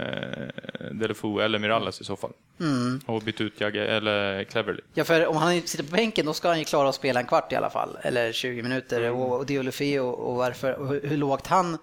[0.92, 2.32] Delefoe eller Mirallas i så fall.
[2.60, 3.00] Mm.
[3.06, 4.80] Och bytt ut Jagge eller Cleverly.
[4.94, 7.26] Ja, för om han sitter på bänken då ska han ju klara att spela en
[7.26, 9.10] kvart i alla fall, eller 20 minuter.
[9.10, 11.78] Och, och Deulofé och, och varför, och hur, hur lågt han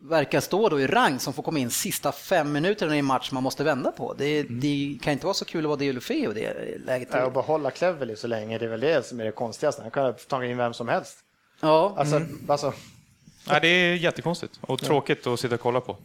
[0.00, 3.32] verkar stå då i rang som får komma in sista fem minuterna i en match
[3.32, 4.14] man måste vända på.
[4.18, 7.08] Det, det kan inte vara så kul att vara Deulofé i det läget.
[7.12, 9.82] Ja, och behålla Cleverly så länge, det är väl det som är det konstigaste.
[9.82, 11.18] Han kan tagit in vem som helst.
[11.60, 12.72] Ja, Alltså, alltså
[13.48, 15.96] Nej, det är jättekonstigt och tråkigt att sitta och kolla på.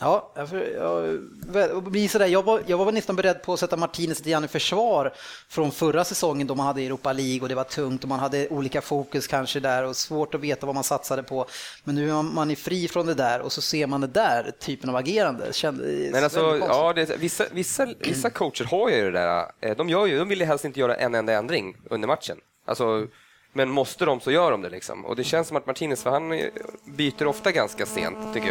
[0.00, 4.30] Ja, jag, blir sådär, jag, var, jag var nästan beredd på att sätta Martinez lite
[4.30, 5.12] grann i försvar
[5.48, 8.48] från förra säsongen då man hade Europa League och det var tungt och man hade
[8.48, 11.46] olika fokus kanske där och svårt att veta vad man satsade på.
[11.84, 14.52] Men nu är man, är fri från det där och så ser man det där
[14.60, 15.52] typen av agerande.
[15.52, 19.74] Kände, Men alltså, ja, det, vissa, vissa, vissa coacher har ju det där.
[19.74, 22.36] De, gör ju, de vill ju helst inte göra en enda ändring under matchen.
[22.64, 23.06] Alltså,
[23.52, 24.68] men måste de så gör de det.
[24.70, 25.04] Liksom.
[25.06, 26.46] Och det känns som att Martinez, för han eh,
[26.84, 28.48] byter ofta ganska sent, tycker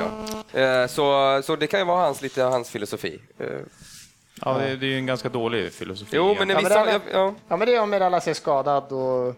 [0.53, 0.81] jag.
[0.81, 3.21] Eh, Så, så det kan ju vara hans, lite hans filosofi.
[3.39, 3.47] Eh,
[4.45, 6.11] Ja, det, det är ju en ganska dålig filosofi.
[6.15, 6.85] Jo, men Ja, men vissa...
[6.85, 7.33] det är- Ja, ja.
[7.47, 9.35] Ja, men det är om Mirallas är skadad och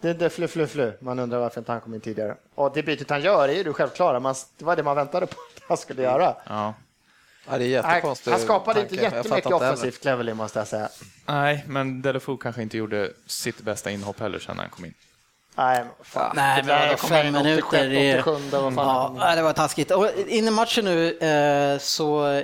[0.00, 0.92] det, det är flu, flu, flu.
[1.00, 2.36] Man undrar varför inte han kom in tidigare.
[2.54, 4.20] Och det bytet han gör är ju det självklara.
[4.20, 6.34] Man, det var det man väntade på att han skulle göra.
[6.48, 6.74] Ja.
[7.50, 8.30] Ja, det är Han, jättekonstigt.
[8.30, 9.02] han skapade inte tanke.
[9.16, 9.72] Jättemycket inte heller.
[9.72, 10.88] offensivt Cleverly måste jag säga.
[11.26, 14.94] Nej, men Delefoe kanske inte gjorde sitt bästa inhopp heller sen han kom in.
[15.54, 16.32] Nej, men fan.
[16.36, 17.88] Nej, Det men fem in 87, minuter.
[17.88, 19.90] det- 87, vad fan ja, det var taskigt.
[19.90, 22.42] Och in i matchen nu eh, så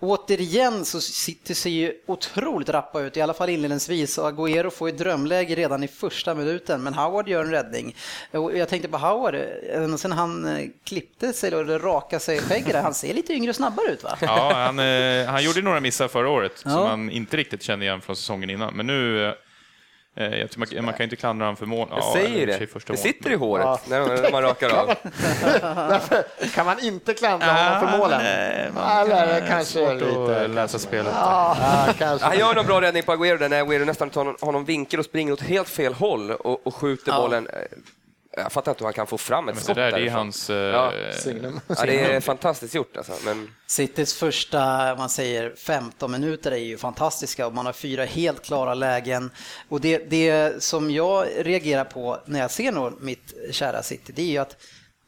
[0.00, 4.18] återigen så City ser ju otroligt rappa ut, i alla fall inledningsvis.
[4.18, 7.96] Och Agüero får ju drömläge redan i första minuten, men Howard gör en räddning.
[8.30, 9.36] Jag tänkte på Howard,
[9.98, 13.86] sen han eh, klippte sig eller rakade sig skägget, han ser lite yngre och snabbare
[13.92, 14.18] ut va?
[14.20, 16.84] Ja, han, eh, han gjorde några missar förra året som Ja.
[16.84, 18.74] man inte riktigt kände igen från säsongen innan.
[18.76, 19.34] Men nu, eh,
[20.24, 21.88] jag tror man, man kan inte klandra honom för mål.
[21.90, 22.66] Jag Ja, säger för det.
[22.66, 24.94] första Det sitter i håret när, när man rakar av.
[26.54, 28.20] Kan man inte klandra honom för målen.
[28.22, 30.44] nej, man Eller kan- kanske svårt lite.
[30.44, 31.12] att läsa spelet.
[31.16, 31.56] Ja.
[32.20, 35.04] Han gör någon bra räddning på Agüero där när Agüero nästan tar någon vinkel och
[35.06, 37.20] springer åt helt fel håll och, och skjuter Ja.
[37.20, 37.48] bollen.
[38.42, 40.00] Jag fattar inte hur han kan få fram ett Men det skott där, det är
[40.00, 40.16] därifrån.
[40.18, 40.50] hans...
[40.50, 41.60] eh, Ja, Signum.
[41.66, 43.12] Ja, det är fantastiskt gjort alltså.
[43.24, 44.58] Men Citys första,
[44.98, 49.30] man säger 15 minuter är ju fantastiska och man har fyra helt klara lägen.
[49.68, 54.22] Och det, det som jag reagerar på när jag ser nog mitt kära City, det
[54.22, 54.56] är ju att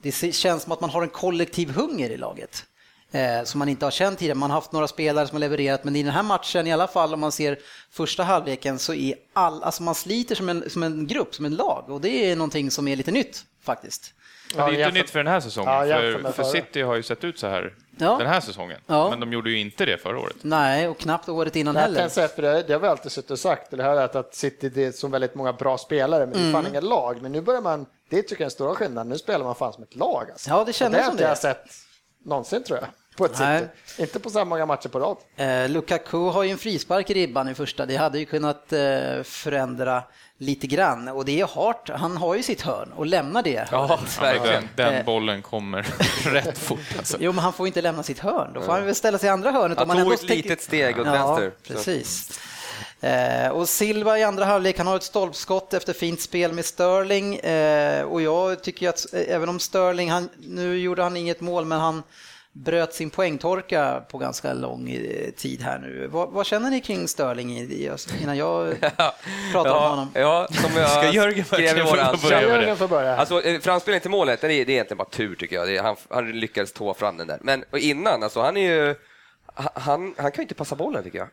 [0.03, 2.65] det känns som att man har en kollektiv hunger i laget.
[3.13, 4.39] Eh, som man inte har känt tidigare.
[4.39, 6.87] Man har haft några spelare som har levererat, men i den här matchen i alla
[6.89, 7.59] fall om man ser
[7.91, 11.55] första halvleken så är all, alltså man sliter som en, som en grupp, som en
[11.55, 14.15] lag och det är någonting som är lite nytt faktiskt.
[14.57, 16.43] Men det är inte nytt för den här säsongen, Ja, för, för.
[16.45, 18.17] City har ju sett ut så här Ja.
[18.19, 18.81] den här säsongen.
[18.87, 19.11] Ja.
[19.11, 20.37] Men de gjorde ju inte det förra året.
[20.43, 22.01] Nej, och knappt året innan Jag heller.
[22.01, 24.35] kan säga, för det, det har vi alltid suttit och sagt, det här är att,
[24.35, 26.73] City det är så väldigt många bra spelare, men det är fan Mm.
[26.73, 27.23] inget lag.
[27.23, 29.73] Men nu börjar man, det tycker jag är den stora skillnaden, nu spelar man fan
[29.73, 30.27] som ett lag.
[30.31, 30.51] Alltså.
[30.51, 31.29] Ja, det kändes det har som inte det.
[31.29, 31.65] jag sett
[32.25, 33.69] någonsin tror jag, på ett Nej.
[33.87, 34.03] City.
[34.03, 35.17] Inte på så här många matcher på rad.
[35.37, 37.87] Eh, Lukaku har ju en frispark i ribban i första.
[37.87, 40.03] Det hade ju kunnat eh, förändra
[40.39, 41.09] lite grann.
[41.09, 43.69] Och det är Hart, han har ju sitt hörn och lämnar det.
[43.73, 44.69] Ja, verkligen.
[44.77, 45.05] den, den Eh.
[45.05, 45.83] bollen kommer
[46.33, 47.17] rätt fort alltså.
[47.21, 48.51] Jo, men han får ju inte lämna sitt hörn.
[48.55, 49.79] Då får han väl ställa sig i andra hörnet.
[49.79, 51.53] Han tog ett tänker- litet steg åt ja, vänster.
[51.75, 52.41] Precis.
[53.01, 57.37] Eh, och Silva i andra halvlek, han har ett stolpskott efter fint spel med Sterling.
[57.37, 61.65] Eh, och jag tycker att eh, även om Sterling, han, nu gjorde han inget mål,
[61.65, 62.03] men han
[62.53, 66.07] bröt sin poängtorka på ganska lång eh, tid här nu.
[66.07, 67.91] Vad, vad känner ni kring Sterling i,
[68.23, 68.81] innan jag
[69.53, 70.09] pratar om Ja, honom?
[70.15, 72.41] ja, som jag Ska Jörgen skrev i få det?
[72.41, 73.17] Jörgen får börja.
[73.17, 75.69] Alltså, eh, framspelningen till målet, det är, det är egentligen bara tur tycker jag.
[75.69, 77.39] Det är, han, han lyckades tå fram den där.
[77.41, 78.95] Men och innan, alltså han är ju...
[79.55, 81.29] Han, han kan ju inte passa bollen tycker jag.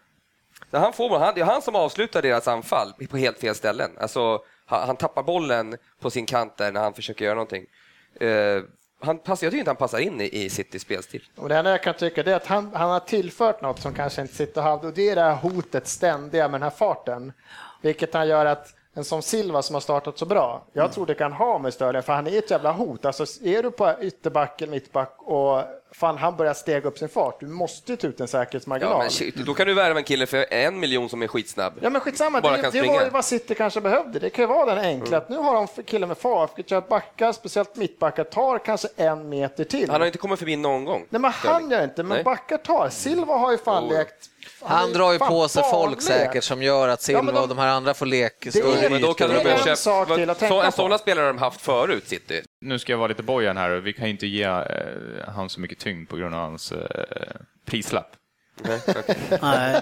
[0.82, 3.92] Han får han, det är han som avslutar deras anfall på helt fel ställen.
[4.00, 7.66] Alltså, han, han tappar bollen på sin kant där när han försöker göra någonting.
[8.20, 8.62] Eh,
[9.00, 11.24] han passar, jag tycker inte han passar in i, i Citys spelstil.
[11.36, 14.22] Och det enda jag kan tycka är att han, han har tillfört något som kanske
[14.22, 17.34] inte sitter och hade och det är det här hotet ständiga med den här farten.
[17.82, 21.14] Vilket han gör att en som Silva som har startat så bra, jag tror det
[21.14, 23.06] kan ha med Störling för han är ett jävla hot.
[23.06, 25.64] Alltså är du på ytterback eller mittback och
[25.98, 28.92] fan han börjar stega upp sin fart, du måste ju ta ut en säkerhetsmarginal.
[28.94, 31.74] Ja, men shit, då kan du värva en kille för en miljon som är skitsnabb.
[31.82, 34.20] Ja men skitsamma, Bara det, kan det var ju vad City kanske behövde.
[34.20, 37.32] Det kan ju vara den enkla, att nu har de killen med fart, att backar,
[37.32, 39.90] speciellt mittbackar, tar kanske en meter till.
[39.90, 41.06] Han har inte kommit förbi någon gång.
[41.10, 42.24] Nej men han gör inte, men Nej.
[42.24, 42.90] backar tar.
[42.90, 43.98] Silva har ju fan Jo.
[43.98, 44.30] lekt...
[44.62, 47.58] Han drar ju på sig folk säkert som gör att Silva Ja, de- och de
[47.58, 49.76] här andra får lek större Men då kan Det de är börja en köpa...
[49.76, 50.66] sak till att tänka så, på.
[50.66, 52.42] en sådana spelare har de haft förut, City.
[52.62, 54.62] Nu ska jag vara lite bojan här och vi kan ju inte ge eh,
[55.36, 56.80] han så mycket tyngd på grund av hans eh,
[57.66, 58.12] prislapp.
[58.64, 59.16] Nej, okej.
[59.42, 59.82] Nej.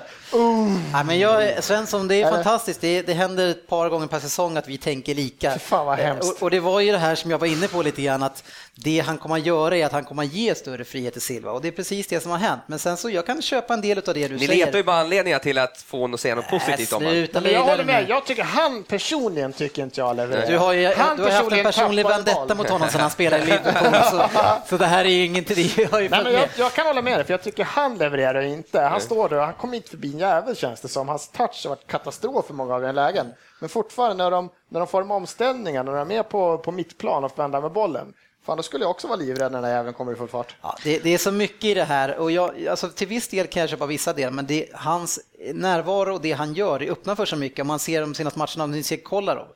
[0.93, 2.81] Nej, men jag, Svensson, det är fantastiskt.
[2.81, 5.59] Det, det händer ett par gånger per säsong att vi tänker lika.
[5.59, 6.35] Fan vad hemskt.
[6.35, 8.43] Och, och det var ju det här som jag var inne på lite grann, att
[8.75, 11.51] det han kommer att göra är att han kommer att ge större frihet till Silva.
[11.51, 12.61] Och det är precis det som har hänt.
[12.67, 14.65] Men sen så, jag kan köpa en del av det du Ni säger.
[14.65, 17.27] letar ju bara anledningar till att få honom att säga något positivt om honom.
[17.33, 20.47] Men jag håller med, jag tycker han personligen tycker inte jag levererar.
[20.47, 23.43] Du har ju Han du har haft en personlig vendetta mot honom sedan han spelade
[23.43, 23.95] i Liverpool.
[24.11, 24.29] Så,
[24.69, 26.49] så det här är ju ingenting, ju Nej, men jag, med.
[26.57, 28.64] jag kan hålla med dig, för jag tycker han levererar inte.
[28.73, 31.09] Han står där och han kommer inte förbi en jävel känns det som.
[31.09, 33.33] Hans touch har varit katastrof i många av de lägen.
[33.59, 36.71] Men fortfarande när de, när de får de omställningar, när de är med på, på
[36.71, 38.13] mittplan och vända med bollen.
[38.45, 40.55] Fan, då skulle jag också vara livrädd när den här jäveln kommer i full fart.
[40.61, 43.47] Ja, det, det är så mycket i det här och jag, alltså till viss del
[43.47, 45.19] kan jag köpa vissa delar men det, hans
[45.53, 47.59] närvaro och det han gör det öppnar för så mycket.
[47.59, 49.47] Om man ser de senaste matcherna, om ni ser Kolarov,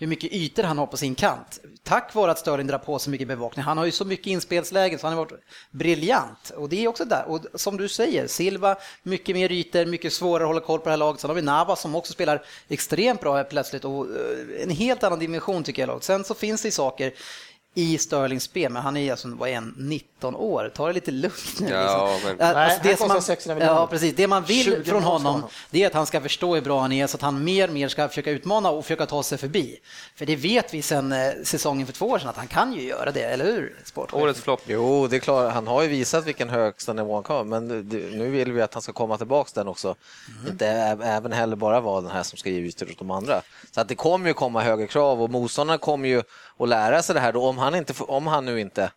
[0.00, 1.60] hur mycket ytor han har på sin kant.
[1.82, 3.64] Tack vare att Sterling drar på så mycket bevakning.
[3.64, 6.50] Han har ju så mycket inspelslägen så han har varit briljant.
[6.56, 7.24] Och det är också där.
[7.28, 10.90] Och som du säger, Silva, mycket mer ytor, mycket svårare att hålla koll på det
[10.90, 11.20] här laget.
[11.20, 15.04] Sen har vi Navas som också spelar extremt bra här plötsligt och eh, en helt
[15.04, 16.04] annan dimension tycker jag.
[16.04, 17.12] Sen så finns det saker
[17.74, 19.74] i Sterlings spel, men han är alltså, vad är han,
[20.20, 20.70] 19 år.
[20.74, 21.68] Ta det lite lugnt nu.
[21.70, 22.28] Ja, liksom.
[22.38, 23.80] men- Nej, han som kostar man, 600 miljoner.
[23.80, 24.14] ja, precis.
[24.16, 26.92] Det man 20 vill från honom, det är att han ska förstå hur bra han
[26.92, 29.76] är så att han mer och mer ska försöka utmana och försöka ta sig förbi.
[30.16, 32.82] För det vet vi sedan eh, säsongen för två år sedan att han kan ju
[32.82, 33.76] göra det, eller hur?
[33.84, 34.22] Sportchef?
[34.22, 34.62] Årets flopp.
[34.66, 35.52] Jo, det är klart.
[35.54, 37.68] Han har ju visat vilken högsta nivå han kan, men
[38.12, 39.94] nu vill vi att han ska komma tillbaka den också.
[40.48, 43.42] Inte ä- även heller bara vara den här som ska ge ytor åt de andra.
[43.74, 46.22] Så att det kommer ju komma högre krav och motståndarna kommer ju
[46.58, 47.32] att lära sig det här.
[47.32, 48.90] Då om, han inte, om han nu inte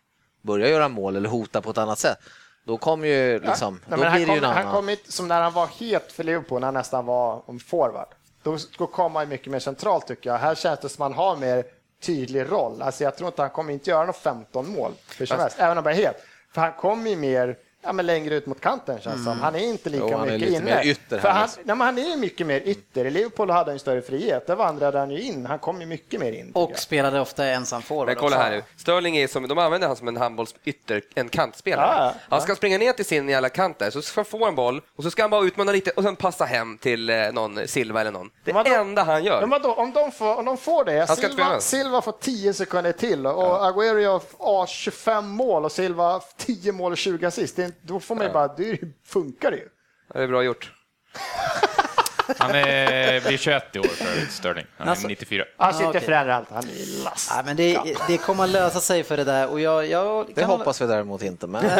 [0.44, 2.18] börjar göra mål eller hota på ett annat sätt,
[2.64, 5.40] då kommer ju liksom, Nej, då blir det ju en han kom inte som när
[5.40, 8.08] han var het för Liverpool, när han nästan var om forward.
[8.42, 10.38] Då, då kom han mycket mer centralt tycker jag.
[10.38, 11.64] Här känns det som att han har mer
[12.02, 12.82] tydlig roll.
[12.82, 14.92] Alltså jag tror inte han kommer inte göra några 15 mål
[15.26, 16.24] som helst, även om han är het.
[16.54, 19.40] För han kommer ju mer ja, men längre ut mot kanten känns som.
[19.40, 20.64] Han är inte lika Jo, han är mycket inne.
[20.64, 21.60] mer ytter För han, alltså.
[21.64, 23.04] nej, men han är ju mycket mer ytter.
[23.04, 24.46] I Liverpool hade han ju större frihet.
[24.46, 25.46] Där vandrade han ju in.
[25.46, 26.50] Han kom ju mycket mer in.
[26.54, 26.78] Och jag.
[26.78, 28.06] spelade ofta ensam forward.
[28.06, 28.62] Men kolla här nu.
[28.76, 31.86] Sterling är som, de använder han som en handbollsytter, en kantspelare.
[31.96, 32.20] Ja, ja.
[32.28, 34.80] Han ska springa ner till sin jävla kant där, så ska han få en boll
[34.96, 38.00] och så ska han bara utmana lite och sen passa hem till eh, någon Silva
[38.00, 38.30] eller någon.
[38.44, 38.76] Det Men vadå?
[38.76, 39.40] enda han gör.
[39.40, 41.60] Men vadå, om, de får, om de får det, Silva.
[41.60, 46.92] Silva får 10 sekunder till och Agüero gör ah, 25 mål och Silva 10 mål
[46.92, 47.58] och 20 assist.
[47.82, 49.68] Då får man ju bara, det ju- funkar ju.
[50.14, 50.72] Det är bra gjort.
[52.38, 54.66] Han är, blir 21 i år för övrigt, Sterling.
[54.76, 55.44] Han är Alltså- 94.
[55.56, 56.06] Han ska Ja, inte okej.
[56.06, 57.32] förändra allt, han är last.
[57.36, 60.44] Ja, men det, det kommer att lösa sig för det där och jag, jag Det
[60.44, 61.46] hoppas vi däremot inte.
[61.46, 61.64] Men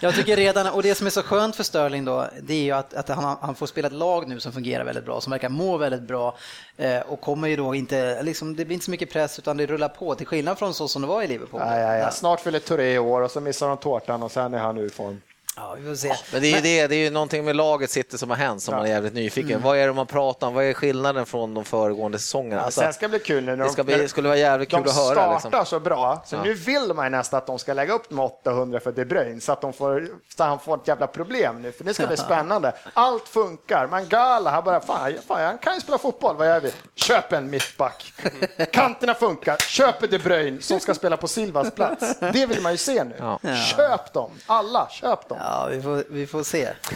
[0.00, 2.72] Jag tycker redan, och det som är så skönt för Sterling då, det är ju
[2.72, 5.48] att, att han, han får spela ett lag nu som fungerar väldigt bra, som verkar
[5.48, 6.36] må väldigt bra
[6.76, 9.66] eh, och kommer ju då inte, liksom, det blir inte så mycket press utan det
[9.66, 11.60] rullar på till skillnad från så som det var i Liverpool.
[11.64, 12.10] Ja, ja, ja.
[12.10, 14.88] Snart fyller Touré i år och så missar de tårtan och sen är han ur
[14.88, 15.20] form.
[15.60, 16.14] Ja, vi får se.
[16.32, 18.62] Men det är ju det, det är ju någonting med laget City som har hänt
[18.62, 19.62] som man är jävligt nyfiken.
[19.62, 20.54] Vad är det man pratar om?
[20.54, 22.62] Vad är skillnaden från de föregående säsongerna?
[22.62, 24.68] Alltså, Sen ska det bli kul nu när det ska de, bli, skulle vara jävligt
[24.70, 25.14] kul de att höra.
[25.40, 25.66] startar Liksom.
[25.66, 26.42] så bra, så Ja.
[26.42, 29.40] nu vill man ju nästan att de ska lägga upp med 800 för De Bruyne
[29.40, 32.16] så att, de får, så han får ett jävla problem nu, för det ska bli
[32.26, 32.72] spännande.
[32.94, 33.86] Allt funkar.
[33.86, 36.72] Mangala, han bara, fan, fan han kan ju spela fotboll, vad gör vi?
[36.94, 38.12] Köp en mittback.
[38.72, 42.18] Kanterna funkar, köp De Bruyne som ska spela på Silvas plats.
[42.20, 43.14] Det vill man ju se nu.
[43.18, 43.38] Ja.
[43.76, 45.38] Köp dem, alla, köp dem.
[45.48, 46.68] Ja, vi får, vi får se.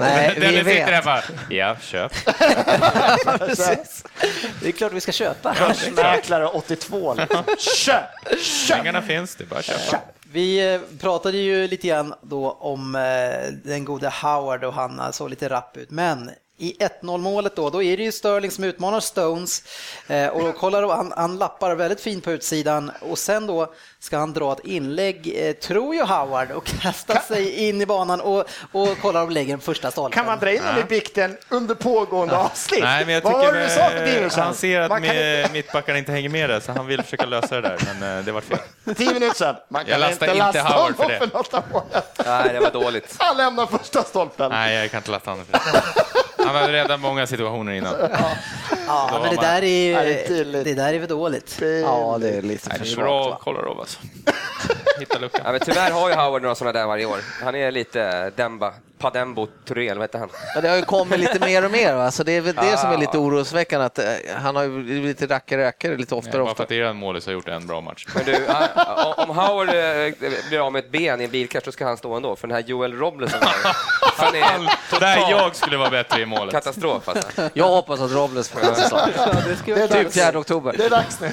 [0.00, 2.12] Nej, vi Dennis sitter där bara, ja, köp.
[3.38, 4.04] Precis.
[4.62, 5.56] Det är klart vi ska köpa.
[5.58, 7.44] Börsmäklare 82 liksom.
[7.58, 8.04] Köp,
[8.40, 8.76] köp!
[8.78, 10.00] Pengarna finns, det är bara att köpa.
[10.32, 15.30] Vi eh, pratade ju lite grann då om eh, den gode Howard och han såg
[15.30, 19.00] lite rapp ut, men i 1-0 målet då, då är det ju Sterling som utmanar
[19.00, 19.62] Stones
[20.06, 23.72] eh, och då kollar då, han, han lappar väldigt fint på utsidan och sen då
[23.98, 28.20] ska han dra ett inlägg, eh, tror ju Howard, och kasta sig in i banan
[28.20, 30.12] och, och kollar om lägger den första stolpen.
[30.12, 32.82] Kan man dra in den i bikten under pågående avsnitt?
[32.82, 33.90] Nej, men jag Vad var det du sa
[34.30, 37.26] för han ser att kan med, mittbackarna inte hänger med där, så han vill försöka
[37.26, 38.58] lösa det där, men eh, det var fel.
[38.86, 39.56] inte, tio minuter sedan.
[39.68, 42.02] Man kan Jag lastar inte inte lasta Howard för honom det.
[42.16, 42.24] för.
[42.24, 43.16] Nej, det var dåligt.
[43.18, 44.50] Han lämnar första stolpen.
[44.50, 45.82] Nej, jag kan inte lasta honom för det.
[46.46, 47.94] Han hade redan många situationer innan.
[48.86, 51.58] Ja, Då men det där är, Ja, det där är väl dåligt.
[51.82, 52.96] Ja, det är lite för det är svagt.
[52.96, 53.36] bra?
[53.44, 53.98] Kolarov alltså.
[55.00, 55.40] Hitta luckan.
[55.44, 57.18] Ja, men tyvärr har ju Howard några sådana där varje år.
[57.42, 60.28] Han är lite Demba, Padembo Touré, eller vad heter han?
[60.54, 61.94] Men det har ju kommit lite mer och mer.
[61.94, 62.10] Va?
[62.10, 63.20] Så det är väl det som är lite Ja.
[63.20, 63.86] oroväckande.
[63.86, 64.04] Att, eh,
[64.42, 66.32] han har ju blivit lite rackare rackare lite Ja, oftare.
[66.38, 66.62] bara för ofta.
[66.62, 68.06] att eran målis har gjort en bra match.
[68.14, 70.12] Men du, han- om Howard eh,
[70.48, 72.36] blir av med ett ben i en bilkrasch, då ska han stå ändå.
[72.36, 73.32] För den här Joel Robles
[74.16, 76.52] han är Där total jag skulle vara bättre i målet.
[76.54, 77.50] katastrof alltså.
[77.54, 79.00] Jag hoppas att Robles får en säsong.
[79.48, 80.74] Det ska Typ 4 oktober.
[80.78, 81.32] Det är dags nu.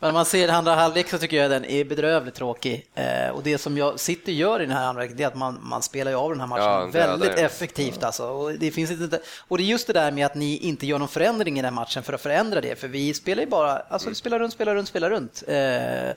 [0.00, 2.86] Men man ser andra halvlek så tycker jag den är bedrövligt tråkig.
[2.94, 5.36] Eh, och det som jag City gör i den här andra halvlek, det är att
[5.36, 7.42] man, man spelar ju av den här matchen Ja, väldigt det.
[7.42, 8.26] effektivt alltså.
[8.26, 10.98] Och det, finns inte, och det är just det där med att ni inte gör
[10.98, 13.78] någon förändring i den här matchen för att förändra det, för vi spelar ju bara,
[13.78, 15.42] alltså vi spelar runt, spelar runt, spelar runt.
[15.46, 16.14] Eh,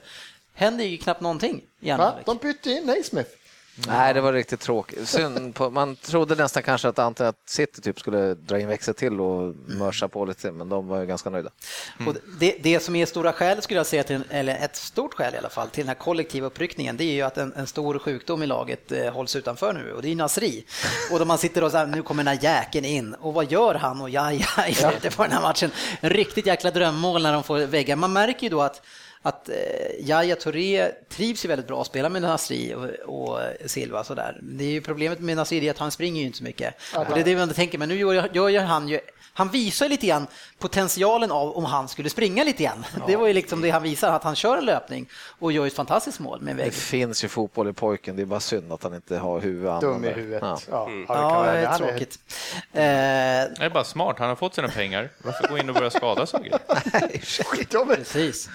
[0.54, 2.26] händer ju knappt någonting i andra halvlek.
[2.26, 3.30] De bytte in Naismith.
[3.74, 5.08] Nej, det var riktigt tråkigt.
[5.08, 8.94] Synd på, man trodde nästan kanske att Ante att City typ skulle dra in växel
[8.94, 11.50] till och mörsa på lite, men de var ju ganska nöjda.
[12.06, 15.34] Och det, det som är stora skäl skulle jag säga, till, eller ett stort skäl
[15.34, 17.98] i alla fall, till den här kollektiva uppryckningen, det är ju att en, en stor
[17.98, 20.64] sjukdom i laget eh, hålls utanför nu och det är Nasri.
[21.12, 23.52] Och då man sitter och så här, nu kommer den här jäkeln in och vad
[23.52, 25.70] gör han och ja, ja, i slutet på den här matchen?
[26.00, 27.96] En riktigt jäkla drömmål när de får väggar.
[27.96, 28.82] Man märker ju då att
[29.22, 29.54] att eh,
[30.00, 34.38] Yahya Touré trivs ju väldigt bra att spela med Nasri och, och Silva sådär.
[34.42, 36.74] Det är ju problemet med Nasri är att han springer ju inte så mycket.
[36.96, 39.00] Och det är det man tänker, men nu gör, gör ju han ju
[39.34, 40.26] han visar lite grann
[40.58, 42.84] potentialen av om han skulle springa lite grann.
[43.06, 45.08] Det var ju liksom det han visar, att han kör en löpning
[45.38, 48.40] och gör ett fantastiskt mål med Det finns ju fotboll i pojken, det är bara
[48.40, 50.42] synd att han inte har huvudet Dum i huvudet.
[50.42, 50.58] Ja.
[50.70, 51.04] Ja, Mm.
[51.08, 52.18] ja, det Ja, är tråkigt.
[52.72, 55.10] Eh, Det är bara smart, han har fått sina pengar.
[55.24, 56.58] Varför gå in och börja skada saker?
[57.96, 58.48] Precis.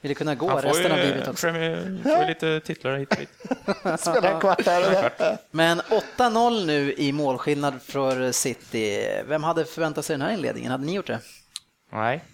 [0.00, 1.46] Vill kunna gå Han resten av ju, livet också.
[1.46, 3.30] Premier, får ju lite titlar hit och dit.
[4.00, 5.38] Spela en kvart här och där.
[5.50, 9.06] Men 8-0 nu i målskillnad för City.
[9.26, 10.70] Vem hade förväntat sig den här inledningen?
[10.72, 11.18] Hade ni gjort det?
[11.92, 12.24] Nej.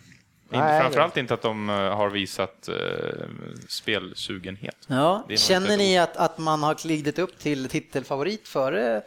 [0.45, 2.75] Inte, Nej, framförallt inte att de eh, har visat eh,
[3.69, 4.77] spelsugenhet.
[4.87, 5.27] Ja.
[5.37, 9.03] Känner ni att, att man har glidit upp till titelfavorit före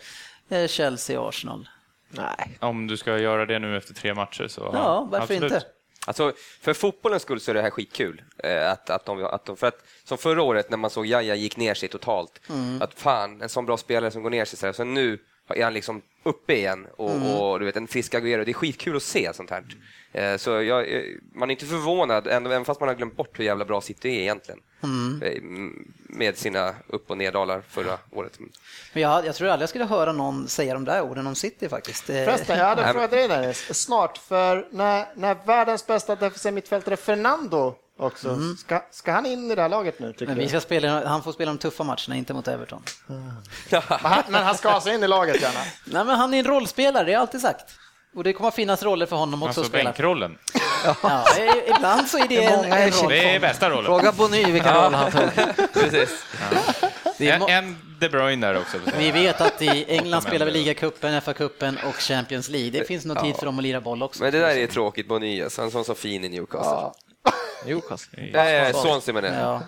[0.49, 1.69] eh, Chelsea och Arsenal?
[2.09, 2.57] Nej.
[2.59, 5.43] Om du ska göra det nu efter tre matcher så Ja, varför absolut.
[5.53, 5.65] inte?
[6.09, 8.21] Alltså, för fotbollens skull så är det här skitkul.
[8.37, 11.35] Eh, att, att de, att de, för att, som förra året när man såg Jaja
[11.35, 12.41] gick ner sig totalt.
[12.81, 14.73] Att fan, en sån bra spelare som går ner sig så här.
[14.73, 15.19] Så nu
[15.57, 18.45] är han liksom uppe igen och, och du vet, en frisk Agüero.
[18.45, 19.63] Det är skitkul att se sånt här.
[20.11, 23.43] Eh, så jag, eh, man är inte förvånad, även fast man har glömt bort hur
[23.43, 24.59] jävla bra City är egentligen.
[25.23, 28.39] Eh, m- Med sina upp och neddalar förra året.
[28.93, 31.69] Men jag, jag tror aldrig jag skulle höra någon säga de där orden om City
[31.69, 32.09] faktiskt.
[32.09, 36.97] Eh, Förresten, jag hade frågat dig Dennis, snart, för när, när världens bästa defensiva mittfältare
[36.97, 40.61] Fernando också, ska, ska han in i det här laget nu tycker Men vi ska
[40.61, 42.83] spela, han får spela de tuffa matcherna, inte mot Everton.
[43.07, 45.59] Men han, men han ska alltså in i laget gärna?
[45.85, 47.65] Nej, men han är en rollspelare, det har jag alltid sagt.
[48.15, 49.83] Och det kommer att finnas roller för honom också Alltså att spela.
[49.83, 50.37] bänkrollen.
[50.85, 51.25] Ja,
[51.67, 53.09] ibland så är det en, roll.
[53.09, 53.85] Det är bästa rollen.
[53.85, 55.29] Fråga Bonny vilken roll han tog.
[55.73, 56.25] Precis.
[57.17, 58.77] Det är En, De Bruyne där också.
[58.97, 62.69] Vi vet att i England spelar vi ligacupen, FA-cupen och Champions League.
[62.69, 64.23] Det finns nog tid för dem att lira boll också.
[64.23, 66.71] Men det där är tråkigt Nyes, han är sån så fin i Newcastle.
[66.71, 66.93] Ja,
[67.65, 68.29] Newcastle.
[68.33, 69.37] Nej, Swansea menar jag.
[69.37, 69.61] Ja,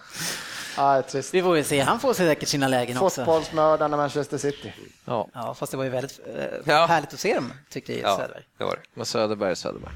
[0.95, 1.33] ja, trist.
[1.33, 1.79] vi får väl se.
[1.79, 3.21] Han får säkert sina lägen också.
[3.25, 4.73] Fotbollsmördarna Manchester City.
[5.05, 6.85] Ja, Ja, fast det var ju väldigt eh, Ja.
[6.85, 8.43] härligt att se dem, tyckte jag, Ja, Söderberg.
[8.57, 8.81] det var det.
[8.93, 9.91] men Söderberg är Söderberg.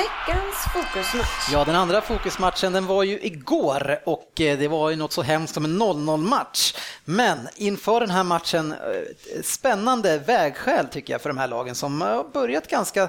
[0.00, 1.52] Veckans fokusmatch.
[1.52, 5.22] Ja, den andra fokusmatchen den var ju igår och eh, det var ju något så
[5.22, 6.74] hemskt som en 0-0-match.
[7.04, 12.00] Men inför den här matchen, eh, spännande vägskäl tycker jag för de här lagen som
[12.00, 13.08] har börjat ganska eh,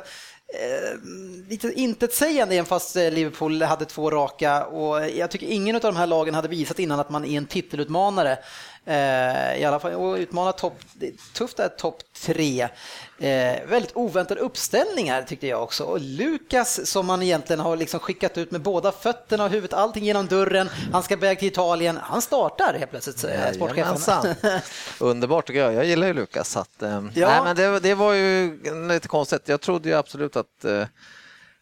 [1.50, 5.96] lite intetsägande även fast eh, Liverpool hade två raka och jag tycker ingen av de
[5.96, 8.38] här lagen hade visat innan att man är en titelutmanare.
[8.86, 12.62] Eh, I alla fall, och utmana topp, det är tufft att topp tre.
[13.20, 15.84] Eh, väldigt oväntade uppställningar tyckte jag också.
[15.84, 20.04] Och Lukas som man egentligen har liksom skickat ut med båda fötterna och huvudet, allting
[20.04, 20.70] genom dörren.
[20.94, 22.00] Han ska iväg till Italien.
[22.02, 24.36] Han startar helt plötsligt, eh, sportchefen.
[25.00, 25.74] Underbart tycker jag.
[25.74, 26.50] Jag gillar ju Lukas.
[26.50, 27.28] Så att, eh, Ja.
[27.30, 28.60] nej, men det, det var ju
[28.90, 29.42] lite konstigt.
[29.46, 30.66] Jag trodde ju absolut att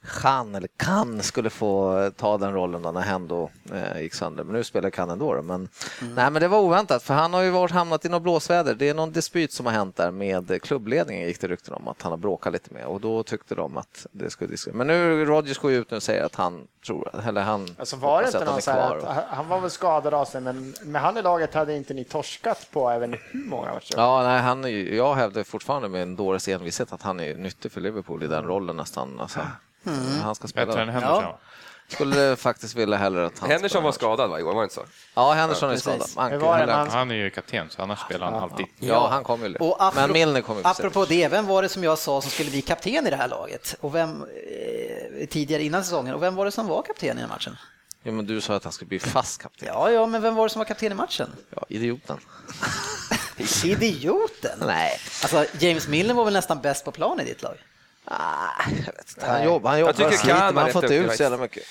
[0.04, 4.44] Chan eller Kan skulle få ta den rollen då när Hendo eh, gick sönder.
[4.44, 5.34] Men nu spelar Kan ändå.
[5.36, 5.42] Då.
[5.42, 5.70] Men,
[6.16, 8.76] nej, men det var oväntat för han har ju varit hamnat i något blåsväder.
[8.76, 12.02] Det är någon dispyt som har hänt där med klubbledningen gick det rykten om att
[12.02, 14.76] han har bråkat lite med och då tyckte de att det skulle diskuteras.
[14.76, 17.96] Men nu Rodgers går ju ut nu och säger att han tror, eller han Alltså
[17.96, 21.02] var det inte någon så här att han- var väl skadad av sig, men med
[21.02, 23.94] han i laget hade inte ni torskat på även hur många matcher?
[23.98, 27.82] Ja, nej, han jag hävdar fortfarande med en dåres envishet att han är nyttig för
[27.82, 29.20] Liverpool i den rollen nästan.
[29.20, 29.40] Alltså,
[30.24, 30.66] Han ska spela.
[30.66, 31.24] Bättre än Henderson.
[31.24, 31.40] Ja.
[31.88, 34.56] Skulle faktiskt vilja hellre att han Henderson var skadad va, Johan?
[34.56, 34.86] Var det inte så?
[35.16, 36.08] Ja, Henderson är skadad.
[36.16, 38.66] Han, Det var han- Han är ju kapten, så annars spelar han alltid.
[38.80, 39.56] ja, han kommer ju.
[39.56, 42.50] Och apropå, Men Milner kommer apropå det, vem var det som jag sa som skulle
[42.52, 43.76] bli kapten i det här laget?
[43.82, 44.24] Och vem,
[45.20, 47.58] eh, tidigare innan säsongen, och vem var det som var kapten i den matchen?
[48.04, 49.68] Ja, men du sa att han skulle bli fast kapten.
[49.68, 51.30] Ja, ja, men vem var det som var kapten i matchen?
[51.56, 52.18] Ja, idioten.
[53.64, 54.60] Idioten!
[54.66, 57.58] Nej, Alltså, James Milner var väl nästan bäst på plan i ditt lag?
[58.10, 59.26] Ah, jag vet inte.
[59.26, 61.64] Han jobbar, han jobbar tycker sliter, men han får inte ut så jävla mycket.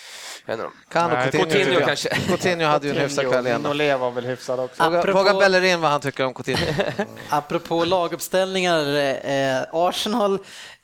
[0.93, 1.87] Kan och Coutinho, Coutinho jag.
[1.89, 2.09] kanske.
[2.29, 3.63] Coutinho hade ju en hyfsad kväll igen.
[3.63, 4.83] Nolé var väl hyfsad också.
[4.83, 6.67] Fråga, Apropå- fråga Bellerin vad han tycker om Coutinho.
[7.29, 10.39] Apropå laguppställningar, eh, Arsenal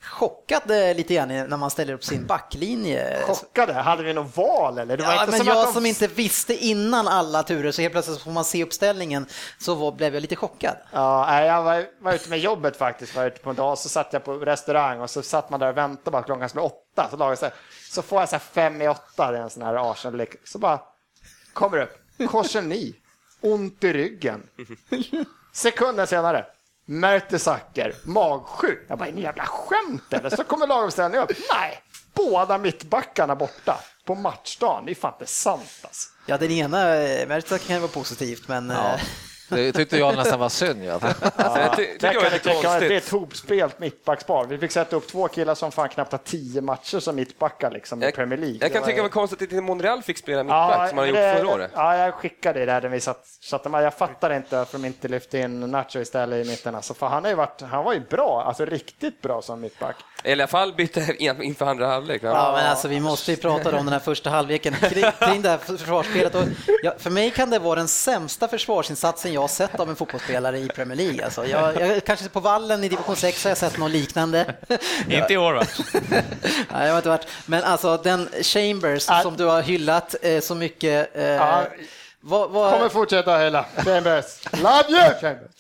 [0.04, 3.22] chockade lite grann när man ställer upp sin backlinje.
[3.26, 3.72] Chockade?
[3.72, 4.96] Hade vi något val eller?
[4.96, 5.72] Det var Ja, inte men som jag de...
[5.72, 9.26] som inte visste innan alla turer, så helt plötsligt får man se uppställningen,
[9.58, 10.76] så var, blev jag lite chockad.
[10.92, 14.12] Ja, jag var, var ute med jobbet faktiskt, var ute på en dag, så satt
[14.12, 17.16] jag på restaurang och så satt man där och väntade bara klockan skulle åtta, så,
[17.16, 17.54] lagade så, här,
[17.90, 20.58] så får jag så här fem i åtta, det är en sån här arsenal så
[20.58, 20.80] bara
[21.52, 22.94] kommer det upp, Korseni,
[23.40, 24.42] ont i ryggen.
[25.52, 26.46] Sekunden senare,
[26.84, 28.84] Mertesacker, magsjuk.
[28.88, 30.30] Jag bara, är ni jävla skämt eller?
[30.30, 31.82] Så kommer laguppställningen upp, nej,
[32.14, 36.08] båda mittbackarna borta på matchdagen, det är fan inte sant alltså.
[36.26, 38.70] Ja, den ena, eh, Mertesacker kan ju vara positivt, men...
[38.70, 39.00] eh,
[39.54, 40.84] Det tyckte jag nästan var synd.
[40.84, 40.98] Ja.
[40.98, 41.82] Där det
[42.32, 44.44] lite det, kan, det är ett hopspelt mittbackspar.
[44.44, 48.02] Vi fick sätta upp två killar som fan knappt har tio matcher som mittbackar liksom,
[48.02, 48.58] i Premier League.
[48.60, 51.12] jag kan Det tycka det var konstigt att inte Monreal fick spela mittback som han
[51.12, 51.70] det- gjort förra året.
[51.74, 53.62] Ja, jag skickade det där när vi satt, satt.
[53.72, 56.74] Jag fattar inte varför de inte lyfte in Nacho istället i mitten.
[56.74, 59.96] Alltså, för han, har ju varit, han var ju bra, alltså riktigt bra som mittback.
[60.24, 62.20] Eller i alla fall bytte in- inför andra halvlek.
[62.24, 65.48] Ja, men alltså vi måste ju prata om den här första halvleken kring, kring det
[65.48, 66.34] här försvarsspelet.
[66.34, 66.42] Och
[66.82, 70.58] ja, för mig kan det vara den sämsta försvarsinsatsen jag har sett av en fotbollsspelare
[70.58, 71.24] i Premier League.
[71.24, 74.54] Alltså, jag, jag, kanske på vallen i division 6 har jag sett något liknande.
[75.08, 75.62] Inte i år va?
[76.72, 77.26] Nej, jag har inte varit.
[77.46, 79.22] Men alltså den Chambers Ah.
[79.22, 81.16] som du har hyllat eh, så mycket.
[81.16, 81.62] Eh, Ja.
[82.26, 83.64] Vad, vad, Kommer fortsätta hela.
[83.84, 84.24] Chambers.
[84.52, 85.50] Love you Chambers!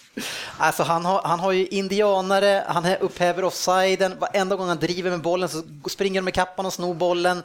[0.58, 5.20] Alltså han har, han har ju indianare, han upphäver offsiden, varenda gång han driver med
[5.20, 7.42] bollen så springer de med kappan och snor bollen.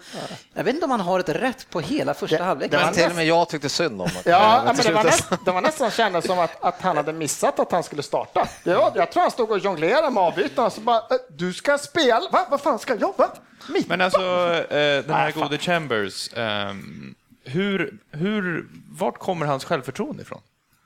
[0.54, 2.72] Jag vet inte om han har ett rätt på hela första Det- halvlek.
[2.72, 5.30] det var Men till och med jag tyckte synd om Ja, men det, var näst,
[5.46, 8.48] det var nästan kändes som att, att han hade missat att han skulle starta.
[8.64, 11.54] Det var, jag tror han stod och jonglerade med avbytarna och så bara, "Eh, du
[11.54, 12.22] ska spela?
[12.32, 12.46] Va?
[12.50, 13.14] Vad fan ska jag?
[13.18, 13.28] Va?
[13.70, 13.88] Mitt?
[13.88, 17.16] Men alltså, eh, den här Nej, gode Chambers, ehm,
[17.50, 20.42] hur, hur, vart kommer hans självförtroende ifrån?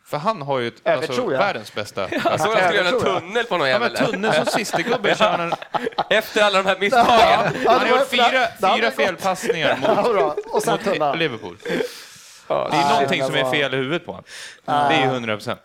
[0.05, 1.39] För han har ju ett, alltså, Övertro, ja.
[1.39, 4.11] världens bästa Jag såg att han skulle göra en tunnel på någon Ja, men jävel.
[4.11, 5.53] tunneln som sistegubbe kör han,
[6.09, 7.53] Efter alla de här misstagen.
[7.65, 10.35] Ja, han har gjort fyra, fyra felpassningar Ja, mot, bra.
[10.51, 11.17] Och sen mot.
[11.17, 11.57] Liverpool.
[12.47, 14.23] Ja, Det är någonting som är fel i huvudet på honom.
[14.65, 15.59] Det är ju 100 procent.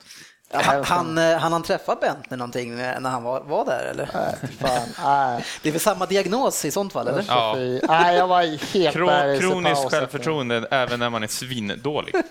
[0.51, 4.11] Ja, han, han, eh, han, han träffa Bentner någonting när han var, var där eller?
[4.15, 5.45] Nej, fan, nej.
[5.63, 7.25] Det är väl samma diagnos i sånt fall eller?
[7.29, 7.57] Ja.
[7.89, 8.43] Nej, jag var
[8.75, 12.15] helt Kro, bergis i kroniskt självförtroende även när man är svindålig.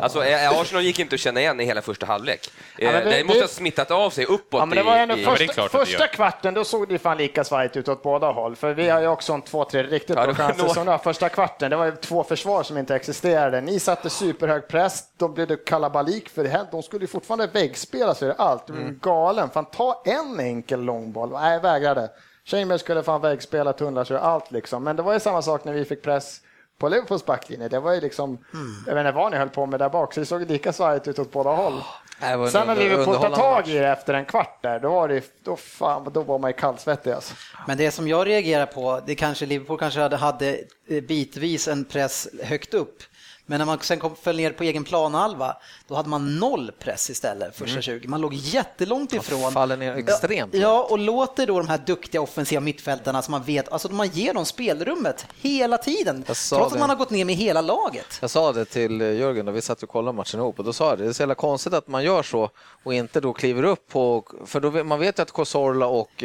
[0.00, 2.50] Alltså, eh, Arsenal gick inte att känna igen i hela första halvlek.
[2.78, 4.60] Eh, men det- det måste det- ha smittat av sig uppåt.
[4.60, 7.44] Ja, men det var ändå i, Ja, första, första kvarten, då såg det fan lika
[7.44, 8.56] svajigt ut åt båda håll.
[8.56, 10.98] För vi har ju också en två, tre riktigt Ja, bra chanser som var.
[10.98, 13.60] Första kvarten, det var ju två försvar som inte existerade.
[13.60, 16.66] Ni satte superhög press, då blev det kalabalik för det.
[16.70, 18.66] De skulle ju fortfarande väggspela så är det allt.
[18.66, 18.98] Du är Mm.
[19.02, 19.50] galen.
[19.50, 21.30] Fan, ta en enkel långboll.
[21.32, 22.10] Nej, jag vägrade.
[22.44, 24.84] Chambers skulle fan väggspela, tunnlar så allt liksom.
[24.84, 26.40] Men det var ju samma sak när vi fick press
[26.78, 27.68] på Liverpools backlinje.
[27.68, 28.38] Det var ju liksom,
[28.86, 31.08] jag vet inte vad ni höll på med där bak, så det såg lika svajigt
[31.08, 31.80] ut åt båda håll.
[32.20, 35.24] En Sen när Liverpool tar tag i det efter en kvart där, då var, det,
[35.44, 37.34] då, fan, då var man ju kallsvettig alltså.
[37.66, 40.58] Men det som jag reagerar på, det kanske Liverpool kanske hade, hade
[40.88, 43.02] eh, bitvis en press högt upp.
[43.46, 45.56] Men när man sen kom, föll ner på egen planhalva,
[45.88, 48.08] då hade man noll press istället första 20.
[48.08, 49.52] Man låg jättelångt ifrån.
[49.52, 50.54] faller ner extremt.
[50.54, 54.34] Ja, och låter då de här duktiga offensiva mittfältarna som man vet, alltså man ger
[54.34, 56.22] dem spelrummet hela tiden.
[56.22, 56.56] Trots det.
[56.56, 58.18] att man har gått ner med hela laget.
[58.20, 60.72] Jag sa det till eh, Jörgen när vi satt och kollade matchen ihop och då
[60.72, 62.50] sa jag det, det är så jävla konstigt att man gör så
[62.82, 66.24] och inte då kliver upp på, för då, man vet ju att Kosorla och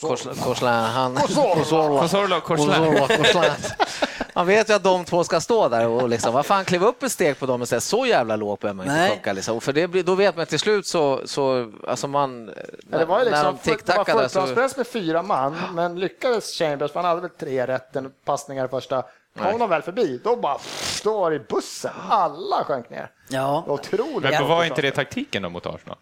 [0.00, 1.14] Kors- Korslan, han...
[1.14, 2.00] Kosorla.
[2.00, 2.96] Kosorla och Korslan.
[2.96, 3.44] Kosorla, Korslan.
[4.34, 7.02] Man vet ju att de två ska stå där och liksom, vad fan, kliva upp
[7.02, 9.10] ett steg på dem och säga så jävla lågt behöver man inte Nej.
[9.10, 9.32] plocka.
[9.32, 9.60] Liksom.
[9.60, 12.50] För det blir, då vet man till slut så, så alltså man...
[12.90, 14.28] Ja, det var ju när liksom, de full- det var så...
[14.28, 19.04] fullplanspress med fyra man, men lyckades Chambers, för han hade väl tre rätten passningar första,
[19.38, 20.58] kom de väl förbi, då bara,
[21.04, 23.10] då var det bussen, alla sjönk ner.
[23.28, 23.64] Ja.
[23.66, 24.30] Otroligt.
[24.30, 25.96] Men var inte det taktiken då mot Arsenal?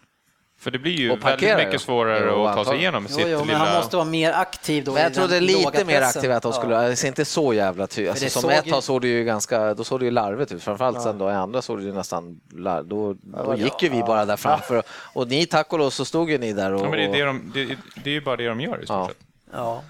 [0.65, 1.79] För det blir ju väldigt mycket ja.
[1.79, 3.57] svårare Jo, att ta sig igenom Jo, sitt jo, men lilla...
[3.59, 4.93] han måste vara mer aktiv då.
[4.93, 6.81] Men jag trodde lite mer aktivt att de skulle, Ja.
[6.81, 8.11] det ser inte så jävla tydligt.
[8.11, 10.51] Alltså, som såg ett ju- tag såg det ju ganska, då såg det ju larvigt
[10.51, 13.89] ut, framförallt sen då i andra såg det ju nästan, lar- då, då gick ju
[13.89, 16.81] vi bara där framför och ni tack och lov så stod ju ni där och...
[16.85, 18.85] Ja, men det, är det, de, det, det är ju bara det de gör i
[18.85, 19.07] stort Ja.
[19.07, 19.17] sett.
[19.53, 19.83] Ja.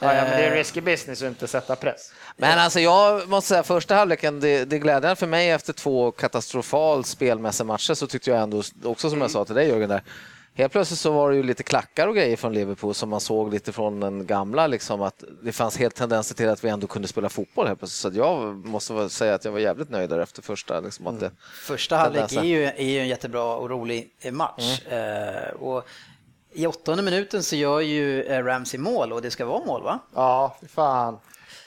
[0.00, 2.12] Ja, ja, men det är risky business att inte sätta press.
[2.40, 6.10] Men alltså jag måste säga första halvleken, det, det är glädjande för mig efter två
[6.10, 10.02] katastrofalt spelmässiga matcher så tyckte jag ändå, också som jag sa till dig Jörgen där,
[10.58, 13.52] Helt plötsligt så var det ju lite klackar och grejer från Liverpool som man såg
[13.52, 17.08] lite från den gamla, liksom att det fanns helt tendenser till att vi ändå kunde
[17.08, 18.14] spela fotboll helt plötsligt.
[18.14, 20.80] Så jag måste säga att jag var jävligt nöjd där efter första.
[20.80, 21.30] Liksom, att det,
[21.62, 24.86] Första halvlek är ju, är ju en jättebra och rolig eh, match.
[24.86, 25.88] Eh, och
[26.52, 29.98] I åttonde minuten så gör ju eh, Ramsey mål och det ska vara mål va?
[30.14, 31.18] Ja, fan.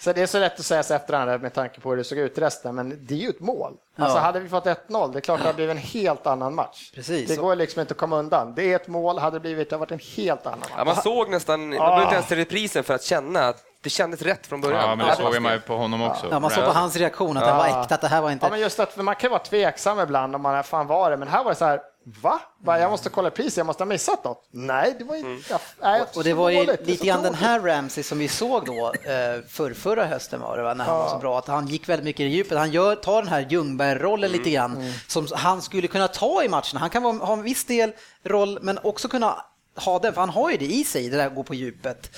[0.03, 2.17] Så det är så lätt att säga sig efterhand med tanke på hur det såg
[2.17, 3.73] ut i resten, men det är ju ett mål.
[3.95, 4.21] Alltså Ja.
[4.21, 6.91] hade vi fått 1-0, det är klart det hade blivit en helt annan match.
[6.95, 7.29] Precis.
[7.29, 8.53] Det går liksom inte att komma undan.
[8.55, 10.71] Det är ett mål, hade det blivit, det hade varit en helt annan match.
[10.77, 13.89] Ja, man såg nästan, man behövde inte ens se reprisen för att känna att det
[13.89, 14.81] kändes rätt från början.
[14.89, 16.27] Ja, men det såg man ju på honom också.
[16.31, 18.45] Ja, man såg på hans reaktion att det var äkta, att det här var inte...
[18.45, 21.17] Ja, men just att man kan vara tveksam ibland om man är fan var det,
[21.17, 21.81] men här var det så här,
[22.21, 22.39] va?
[22.79, 24.47] Jag måste kolla priset, jag måste ha missat något.
[24.51, 25.21] Nej, det var ju...
[25.21, 25.41] Mm.
[25.49, 28.65] Ja, nej, Och det var ju dåligt, lite grann den här Ramsey som vi såg
[28.65, 30.73] då eh, för förra hösten var det va?
[30.73, 32.57] när han var så bra, att han gick väldigt mycket i djupet.
[32.57, 34.39] Han gör, tar den här Ljungberg-rollen Mm.
[34.39, 36.79] lite grann som han skulle kunna ta i matcherna.
[36.79, 37.91] Han kan ha en viss del
[38.23, 41.27] roll men också kunna ha den, för han har ju det i sig, det där
[41.27, 42.09] att gå på djupet.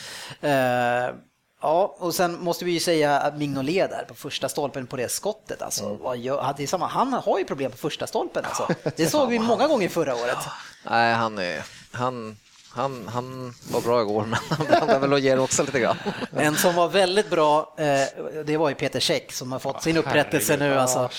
[1.64, 5.12] Ja, och sen måste vi ju säga att Mignolet där på första stolpen på det
[5.12, 5.62] skottet.
[5.62, 5.98] Alltså,
[6.42, 8.46] hade samma, han har ju problem på första stolpen.
[8.46, 8.68] Alltså.
[8.96, 10.38] Det såg vi många gånger förra året.
[10.90, 12.38] nej, han, är, han,
[12.70, 15.98] han, han var bra igår, men han blandar väl och ger också lite grann.
[16.38, 19.98] En som var väldigt bra, eh, det var ju Peter Käck som har fått sin
[19.98, 20.80] upprättelse nu.
[20.80, 21.10] Alltså.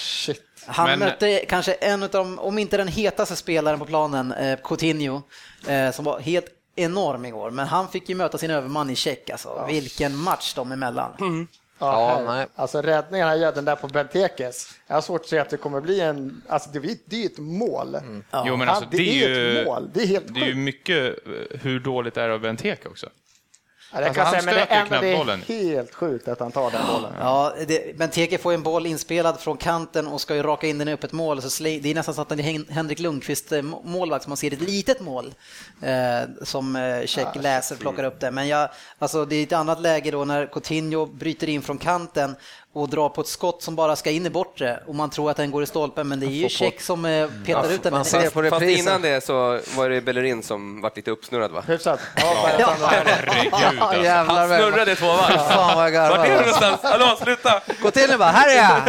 [0.67, 4.59] Han Men- mötte kanske en av de, om inte den hetaste spelaren på planen, eh,
[4.65, 5.23] Coutinho,
[5.67, 7.51] eh, som var helt enorm igår.
[7.51, 9.31] Men han fick ju möta sin överman i Käck.
[9.31, 9.65] Alltså.
[9.69, 11.11] Vilken match dem emellan.
[11.19, 11.47] Ja,
[11.79, 12.25] Ja, här.
[12.37, 12.47] nej.
[12.55, 14.69] Alltså räddningen han gör, den där på Bentekes.
[14.87, 17.27] Jag har svårt att se att det kommer bli en, alltså det, är- det är
[17.27, 17.97] ett mål.
[18.47, 19.91] Jo, men Ja, alltså, det det, är är ju, ett mål.
[19.95, 23.09] Det är helt det är ju mycket eh, hur dåligt det är av Benteke också.
[23.95, 25.43] Ja, det alltså, kan han säga, men det, ändå, det är bollen.
[25.49, 27.13] helt sjukt att han tar den bollen.
[27.21, 30.89] Ja, det, Benteke får en boll inspelad från kanten och ska ju raka in den
[30.89, 31.43] i öppet mål.
[31.43, 34.25] Så sli- det är nästan så att det är Hen- Henrik Lundqvist eh, må- målvakt
[34.25, 35.35] som man ser ett litet mål
[35.83, 38.31] eh, som eh, Käck läser plockar upp det.
[38.31, 38.69] Men jag,
[38.99, 42.37] alltså, det är ett annat läge då när Coutinho bryter in från kanten
[42.75, 45.37] och drar på ett skott som bara ska in i bortre och man tror att
[45.37, 47.93] den går i stolpen men det är ju Käck som eh, petar ut den.
[47.93, 51.65] man ser på Fast innan det så var det Bellerin som vart lite uppsnurrad va?
[51.67, 52.01] Hyfsat.
[52.17, 52.75] Ja, Ja.
[52.81, 54.03] Herregud alltså.
[54.03, 55.39] Jävlar, Han snurrade två varv.
[55.39, 56.81] Fan vad jag Vart är du någonstans?
[56.83, 57.61] Hallå, sluta!
[57.83, 58.83] Gå till nu bara, här är jag!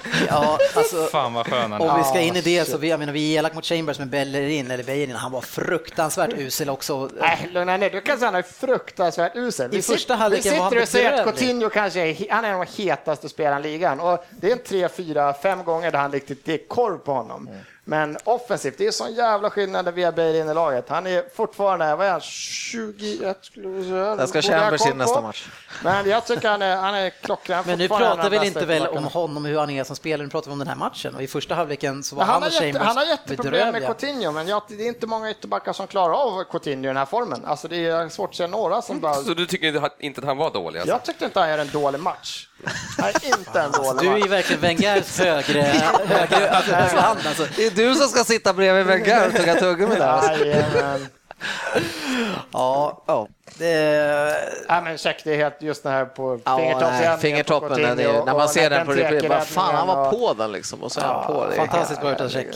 [0.28, 1.80] Ja, alltså, Fan vad skön han.
[1.80, 3.98] Om vi ska in i det så vi, jag menar, vi är elak mot Chambers
[3.98, 7.10] med Bellerin, eller Bellerin, han var fruktansvärt usel också.
[7.20, 9.74] Nej, lugna ner Du kan säga han är fruktansvärt usel.
[9.74, 11.24] I Vi första halvleken Vi var han sitter och säger att.
[11.24, 12.66] Coutinho kanske är, han är den
[12.96, 14.00] hetaste spelaren i ligan.
[14.00, 17.12] Och det är en tre, fyra, fem gånger där han riktigt, det är korv på
[17.12, 17.48] honom.
[17.88, 20.88] Men offensivt, det är sån jävla skillnad när vi har Bale in i laget.
[20.88, 24.26] Han är fortfarande, vad är han, 21 skulle vi säga.
[24.26, 25.48] Ska jag ha Chambers in nästa match.
[25.84, 27.64] Men jag tycker han är, han är klockren.
[27.66, 30.30] Men nu pratar vi inte väl om honom och hur han är som spelare, nu
[30.30, 31.14] pratar vi om den här matchen.
[31.14, 33.72] Och i första halvleken så var Men han, han, har och Chambers han har jätteproblem
[33.72, 33.86] med.
[33.86, 37.06] Coutinho, men jag, det är inte många ytterbackar som klarar av Coutinho i den här
[37.06, 37.44] formen.
[37.44, 39.14] Alltså det är svårt att se några som bara...
[39.14, 40.78] Så du tycker inte- inte att han var dålig?
[40.78, 40.94] Alltså?
[40.94, 42.48] Jag tyckte inte han gör en dålig match.
[42.98, 45.62] Är inte en dålig Du är ju verkligen Wengers högre,
[46.06, 47.46] högre alltså, hand alltså.
[47.56, 50.44] Det är du som ska sitta bredvid Wenger och tugga tuggummi där.
[50.44, 51.06] Jajamän.
[52.52, 53.28] Ja, ja.
[53.58, 54.34] Det,
[54.68, 58.12] Ja, men check, det är helt just det här på Ja, nej, fingertoppen, när, Coutinho
[58.12, 60.92] det, när man ser den på bara Benteke-räddningen fan han var på den liksom och
[60.92, 61.56] så är han på det.
[61.56, 62.46] Fantastiskt bra utav check.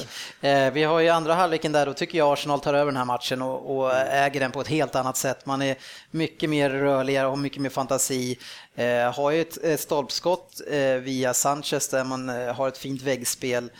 [0.41, 3.05] Eh, vi har ju andra halvleken där, då tycker jag Arsenal tar över den här
[3.05, 5.47] matchen och, och äger den på ett helt annat sätt.
[5.47, 5.76] Man är
[6.11, 8.39] mycket mer rörligare och mycket mer fantasi.
[8.74, 13.03] Eh, har ju ett, ett stolpskott eh, via Sanchez där man eh, har ett fint
[13.03, 13.70] väggspel.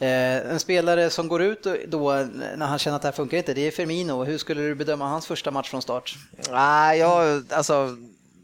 [0.00, 2.12] Eh, en spelare som går ut då
[2.56, 4.24] när han känner att det här funkar inte, det är Firmino.
[4.24, 6.14] Hur skulle du bedöma hans första match från start?
[6.50, 7.96] Nej, jag, alltså,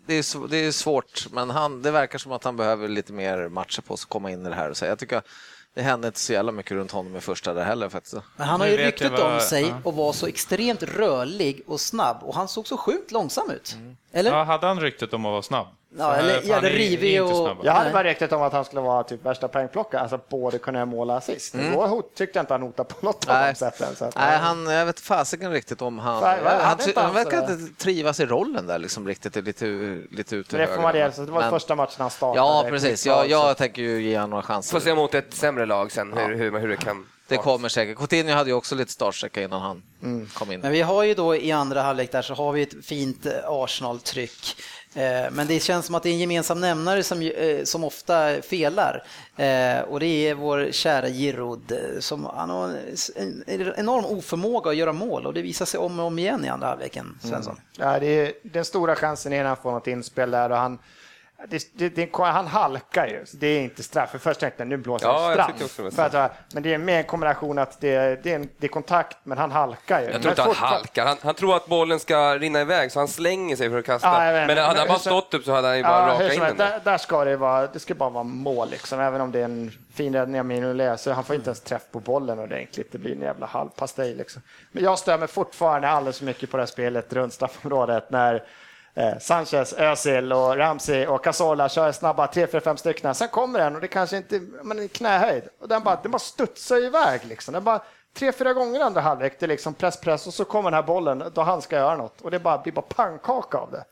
[0.06, 3.48] det, är, det är svårt, men han, det verkar som att han behöver lite mer
[3.48, 4.72] matcher på sig att komma in i det här.
[4.72, 5.22] Så jag tycker
[5.74, 8.14] det hände inte så jävla mycket runt honom i första där heller faktiskt.
[8.36, 12.16] Men han har ju ryktet vad- om sig och var så extremt rörlig och snabb
[12.22, 13.76] och han såg så sjukt långsam ut.
[14.12, 14.30] Eller?
[14.30, 15.66] Ja, hade han ryktet om att vara snabb?
[15.98, 17.56] Ja, För- eller- för ja, han det rivig och-.
[17.62, 20.78] Jag hade bara ryktet om att han skulle vara typ värsta poängplockaren, alltså både kunna
[20.78, 21.54] göra mål och assist.
[21.74, 23.52] Då hot- tyckte jag inte han hotade på något av Nej.
[23.52, 23.96] de sätten.
[23.96, 26.22] Så att, Nej, han, jag vet fasiken riktigt om han...
[26.22, 29.64] Nej, vad- han, inte han han verkar inte trivas i rollen där liksom riktigt, lite,
[30.10, 32.38] lite ute Men det får man det, så det var Men- första matchen han startade.
[32.38, 33.06] Ja, precis.
[33.06, 34.80] Jag, jag tänker ju ge honom några Får chanser.
[34.80, 37.06] se mot ett sämre lag sen, hur, hur, hur det kan...
[37.28, 37.98] Det kommer säkert.
[37.98, 40.26] Coutinho hade ju också lite startsträcka innan han Mm.
[40.34, 40.60] kom in.
[40.60, 43.32] Men vi har ju då i andra halvlek där så har vi ett fint eh,
[43.46, 44.56] Arsenal-tryck.
[44.96, 48.42] Eh, Men det känns som att det är en gemensam nämnare som, eh, som ofta
[48.42, 49.02] felar.
[49.36, 52.68] Eh, Och det är vår kära Giroud som han har
[53.16, 56.44] en en enorm oförmåga att göra mål och det visar sig om och om igen
[56.44, 57.60] i andra halvleken, Svensson.
[57.78, 60.78] Ja, det är, den stora chansen är när han får något inspel där och han,
[61.48, 63.24] det, det, det, han halkar ju.
[63.32, 64.10] Det är inte straff.
[64.10, 65.78] För först tänkte jag nu blåser Ja, jag straff.
[65.78, 68.66] var För att, men det är mer en kombination att det, det, är, en, det
[68.66, 70.04] är kontakt, men han halkar ju.
[70.06, 71.06] Jag tror Men inte han halkar.
[71.06, 74.08] Han, han tror att bollen ska rinna iväg, så han slänger sig för att kasta.
[74.08, 76.32] Ja, jag men hade han bara stått upp så hade han ju bara Ja, rakat
[76.32, 76.56] in den.
[76.56, 76.80] där.
[76.84, 79.72] där, ska det vara, det ska bara vara mål liksom, även om det är en
[79.94, 83.12] fin räddning av Mignolet, så han får inte ens träff på bollen ordentligt, det blir
[83.12, 84.42] en jävla halvpastej liksom.
[84.72, 88.42] Men jag stör mig fortfarande alldeles för mycket på det här spelet runt straffområdet när
[88.96, 93.14] eh, Sanchez, Özil och Ramsey och Cazorla kör snabba 3-4-5 stycken.
[93.14, 95.44] Sen kommer den och det kanske inte, men i knähöjd.
[95.60, 97.54] Och den bara, den bara studsar iväg liksom.
[97.54, 97.82] Den bara,
[98.16, 100.82] tre, fyra gånger andra halvlek, det är liksom press, press och så kommer den här
[100.86, 103.84] bollen då han ska göra något och det bara, blir bara pannkaka av det.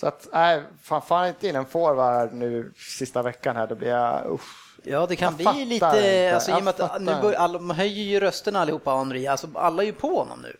[0.00, 3.88] Så att, nej, fan, fan inte in en forward nu sista veckan här, då blir
[3.88, 4.64] jag, usch.
[4.86, 7.32] Ja, det kan Jag bli lite, inte, alltså, i och med att nu fattar bör,
[7.32, 10.56] alla, de höjer ju rösterna allihopa, Henri, alltså alla är ju på honom nu.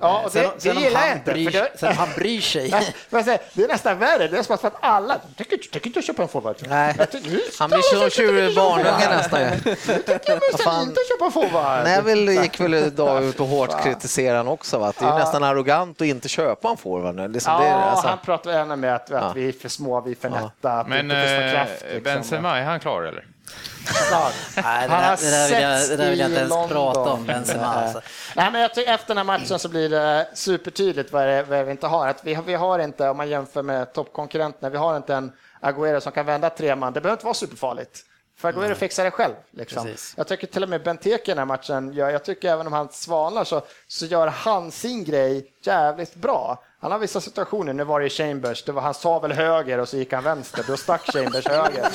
[0.00, 1.78] Ja, Eh, och sen, det- det sen om gillar jag han inte, Bryr, för det-
[1.78, 2.70] Sen han bryr sig.
[2.72, 5.56] Nej, men säger, det är nästan värre, det är som att för att alla, tänker
[5.72, 6.56] tänker inte köpa en forward.
[6.68, 6.94] Nej.
[7.12, 9.40] Tycker, Han blir som tjurig barnunge nästan.
[9.40, 11.84] Jag ska inte köpa en forward.
[11.84, 14.78] Neville gick väl idag ut och hårt kritiserade han också.
[14.78, 14.88] Va?
[14.88, 17.30] Att det är nästan arrogant att inte köpa en forward.
[17.32, 19.32] Liksom Ja, det är, alltså, han pratar gärna med att, att Ja.
[19.34, 21.84] vi är för små, vi är för nätta, Men det inte eh, kraft.
[21.84, 22.02] Liksom.
[22.02, 23.24] Benzema, är han klar eller?
[23.46, 26.38] Nej, det Han där, har det, där vill jag, det där vill jag inte i
[26.38, 26.68] ens London.
[26.68, 27.66] prata om, Benzema.
[27.66, 28.00] Alltså.
[28.36, 31.42] Nej, men jag tycker efter den här matchen så blir det supertydligt vad, det, är-
[31.42, 32.08] vad vi inte har.
[32.08, 35.32] Att vi, har- vi har inte, om man jämför med toppkonkurrenterna, vi har inte en
[35.62, 36.92] Agüero som kan vända tre man.
[36.92, 38.00] Det behöver inte vara superfarligt.
[38.38, 39.34] För Agüero fixar det själv.
[39.50, 39.94] Liksom.
[40.16, 42.72] Jag tycker till och med Benteke i den här matchen, gör, jag tycker även om
[42.72, 46.62] han svalnar så, så gör han sin grej jävligt bra.
[46.86, 49.78] Han har vissa situationer, nu var det i Chambers, det var, han sa väl höger
[49.78, 51.88] och så gick han vänster, då stack Chambers höger.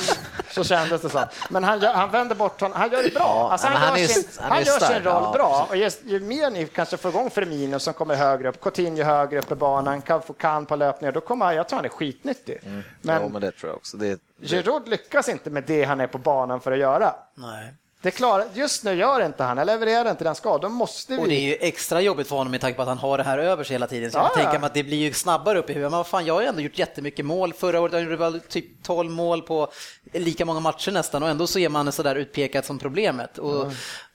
[0.50, 1.24] Så kändes det som.
[1.50, 3.48] Men han, han vänder bort honom, han gör det bra.
[3.52, 5.66] Alltså, han, han gör sin, han han gör sin roll ja, bra.
[5.70, 9.38] Och ju, ju mer ni kanske får igång Firmino som kommer högre upp, Coutinho högre
[9.38, 11.88] upp i banan, kan få kan på löpningar, då kommer han, jag tror han är
[11.88, 12.58] skitnyttig.
[12.62, 13.96] men, Men jo, men det tror jag också.
[13.96, 17.14] Det, Giroud lyckas inte med det han är på banan för att göra.
[17.34, 17.74] Nej.
[18.02, 20.58] Det klarar, just nu gör inte han, han levererar inte den ska.
[20.58, 21.46] Då måste Och det är vi...
[21.46, 23.74] ju extra jobbigt för honom med tanke på att han har det här över sig
[23.74, 24.10] hela tiden.
[24.10, 24.58] Så jag Ja, kan tänka ja.
[24.60, 25.90] mig att det blir ju snabbare upp i huvudet.
[25.90, 27.52] Men vad fan, jag har ju ändå gjort jättemycket mål.
[27.52, 29.72] Förra året gjorde jag väl typ 12 mål på
[30.12, 33.38] lika många matcher nästan och ändå så är man sådär utpekad som problemet.
[33.38, 33.70] Och, ja,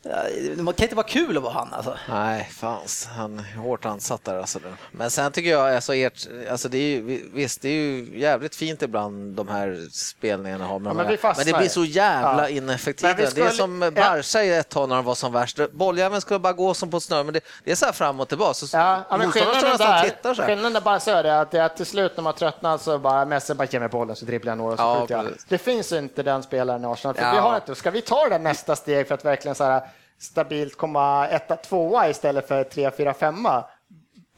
[0.07, 1.97] Det kan inte vara kul att vara han alltså.
[2.09, 3.05] Nej, fanns.
[3.17, 4.37] Han är hårt ansatt där.
[4.39, 4.59] Alltså.
[4.91, 8.55] Men sen tycker jag, alltså, ert, alltså, det är ju, visst, det är ju jävligt
[8.55, 12.49] fint ibland de här spelningarna har med Ja, de men men det blir så jävla
[12.49, 12.55] Ja.
[12.57, 13.35] ineffektivt.
[13.35, 13.79] Det är som.
[13.79, 15.59] Barca i ett tag när de var som värst.
[15.71, 18.27] Bolljäveln skulle bara gå som på snöre, men det, det är så här fram och
[18.27, 18.53] tillbaka.
[18.53, 20.49] Så Ja, ja, men motståndaren står skillnaden nästan tittar så här.
[20.49, 22.77] skillnaden där bara så är det att, det är att till slut när man tröttnar
[22.77, 25.15] så bara Messi bara ger mig bollen så dribblar jag några och så Ja, skjuter
[25.15, 25.27] jag.
[25.47, 27.15] Det finns inte den spelaren i Arsenal.
[27.15, 27.31] För Ja.
[27.31, 29.81] vi har inte, ska vi ta det nästa steg för att verkligen så här
[30.19, 33.65] stabilt komma etta, tvåa istället för tre, fyra, femma.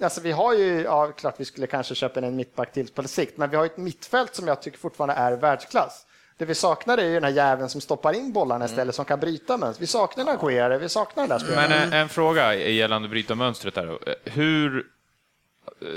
[0.01, 3.03] Alltså vi har ju, ja klart vi skulle kanske köpa in en mittback till på
[3.03, 6.05] sikt, men vi har ett mittfält som jag tycker fortfarande är världsklass.
[6.37, 9.19] Det vi saknar är ju den här jäveln som stoppar in bollarna istället, som kan
[9.19, 9.81] bryta mönster.
[9.81, 11.69] Vi saknar en Aguero, vi saknar den där spelaren.
[11.69, 13.85] Men en, en fråga gällande bryta mönstret där.
[13.85, 13.99] då.
[14.23, 14.85] Hur...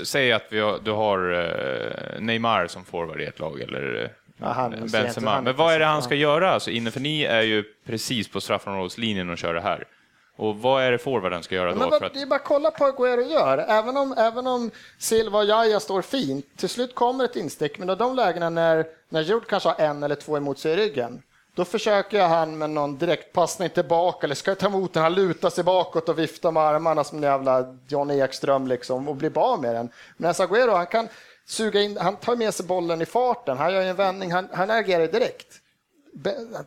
[0.03, 4.97] Säg att vi har, du har eh, Neymar som forward i ett lag, eller Inte-
[4.97, 5.41] Benzema.
[5.41, 6.51] Men vad är det han ska göra?
[6.51, 9.87] Alltså, inne, för ni är ju precis på straffområdeslinjen och kör det här.
[10.35, 11.99] Och vad är det forwarden ska göra Men då?
[11.99, 13.57] För att, Det är bara att kolla på vad Aguero gör.
[13.57, 17.89] Även om, även om Silva och Jaja står fint, till slut kommer ett instick, men
[17.89, 21.21] i de lägena när, när Jude kanske har en eller två emot sig i ryggen,
[21.55, 25.63] då försöker han med någon direktpassning tillbaka, eller ska ta emot den, han lutar sig
[25.63, 29.75] bakåt och viftar med armarna som en jävla John Ekström liksom, och blir av med
[29.75, 29.89] den.
[30.17, 31.07] Men Aguero, han kan
[31.45, 34.71] suga in, han tar med sig bollen i farten, han gör en vändning, han, han
[34.71, 35.62] agerar direkt.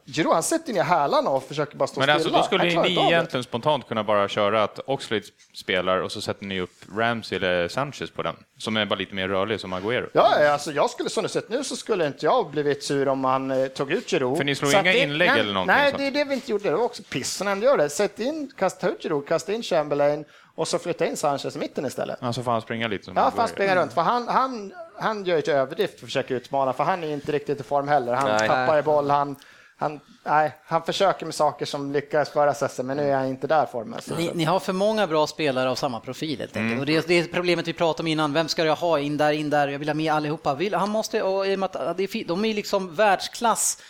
[0.06, 2.14] Giroud, han sätter ner hälarna och försöker bara stå men stilla.
[2.14, 5.22] alltså, då skulle Han ni egentligen spontant kunna bara köra att Oxlade
[5.54, 9.14] spelar och så sätter ni upp Ramsey eller Sanchez på den, som är bara lite
[9.14, 10.08] mer rörlig som Agüero.
[10.12, 13.24] Ja, alltså jag skulle som det sett nu så skulle inte jag blivit sur om
[13.24, 14.36] han eh, tog ut Giroud.
[14.36, 15.98] För ni slår Så inga det- inlägg nej, eller någonting Nej, sånt?
[15.98, 16.70] det är det vi inte gjorde.
[16.70, 17.88] Det var också pissen ändå gör det.
[17.88, 20.24] Sätt in, kasta ut Giroud, kasta in Chamberlain
[20.54, 22.18] och så flytta in Sanchez i mitten istället.
[22.20, 23.36] Ja, så får han springa lite som Ja, Agüero.
[23.36, 23.92] fast springa runt.
[23.92, 27.32] För han, han, han gör ett överdrift för att försöka utmana, för han är inte
[27.32, 28.12] riktigt i form heller.
[28.14, 28.48] Han Nej.
[28.48, 29.36] tappar i boll, han,
[29.78, 33.46] han, nej, han försöker med saker som lyckades förra säsongen, men nu är han inte
[33.46, 34.00] där formen.
[34.18, 36.80] Ni, ni har för många bra spelare av samma profil helt enkelt.
[36.80, 38.32] Och det, är, det är problemet vi pratade om innan.
[38.32, 39.68] Vem ska jag ha in där, in där?
[39.68, 40.54] Jag vill ha med allihopa.
[40.54, 43.82] Vill, han måste, och, i och med att det är, fi- de är liksom världsklass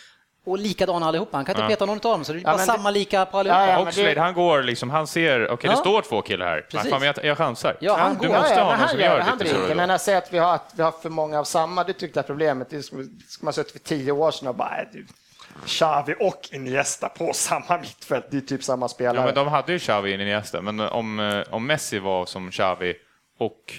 [0.51, 1.37] och likadana allihopa.
[1.37, 1.67] Han kan inte Ja.
[1.69, 3.59] peta någon av dem, så det är bara men det- samma lika på allihopa.
[3.61, 5.79] Ja, Ja, ja, Oxlade, det- han går liksom, han ser, okej det Ja.
[5.79, 6.61] står två killar här.
[6.61, 6.89] Precis.
[6.91, 7.77] Fan, men jag, jag chansar.
[7.79, 8.35] Ja, han du går.
[8.35, 9.67] måste Ja, ja, ha någon som gör gör det, han lite så.
[9.67, 9.75] då.
[9.75, 12.19] Men jag säger att vi har, att vi har för många av samma, det tyckte
[12.19, 12.69] jag är problemet.
[12.69, 12.95] Det ska
[13.27, 15.05] ska man suttit för tio år sedan och bara, äh, du,
[15.65, 19.17] Xavi och Iniesta på samma mittfält, det är typ samma spelare.
[19.17, 22.51] Ja, men de hade ju Xavi i Iniesta, men om, eh, om Messi var som
[22.51, 22.93] Xavi
[23.39, 23.73] och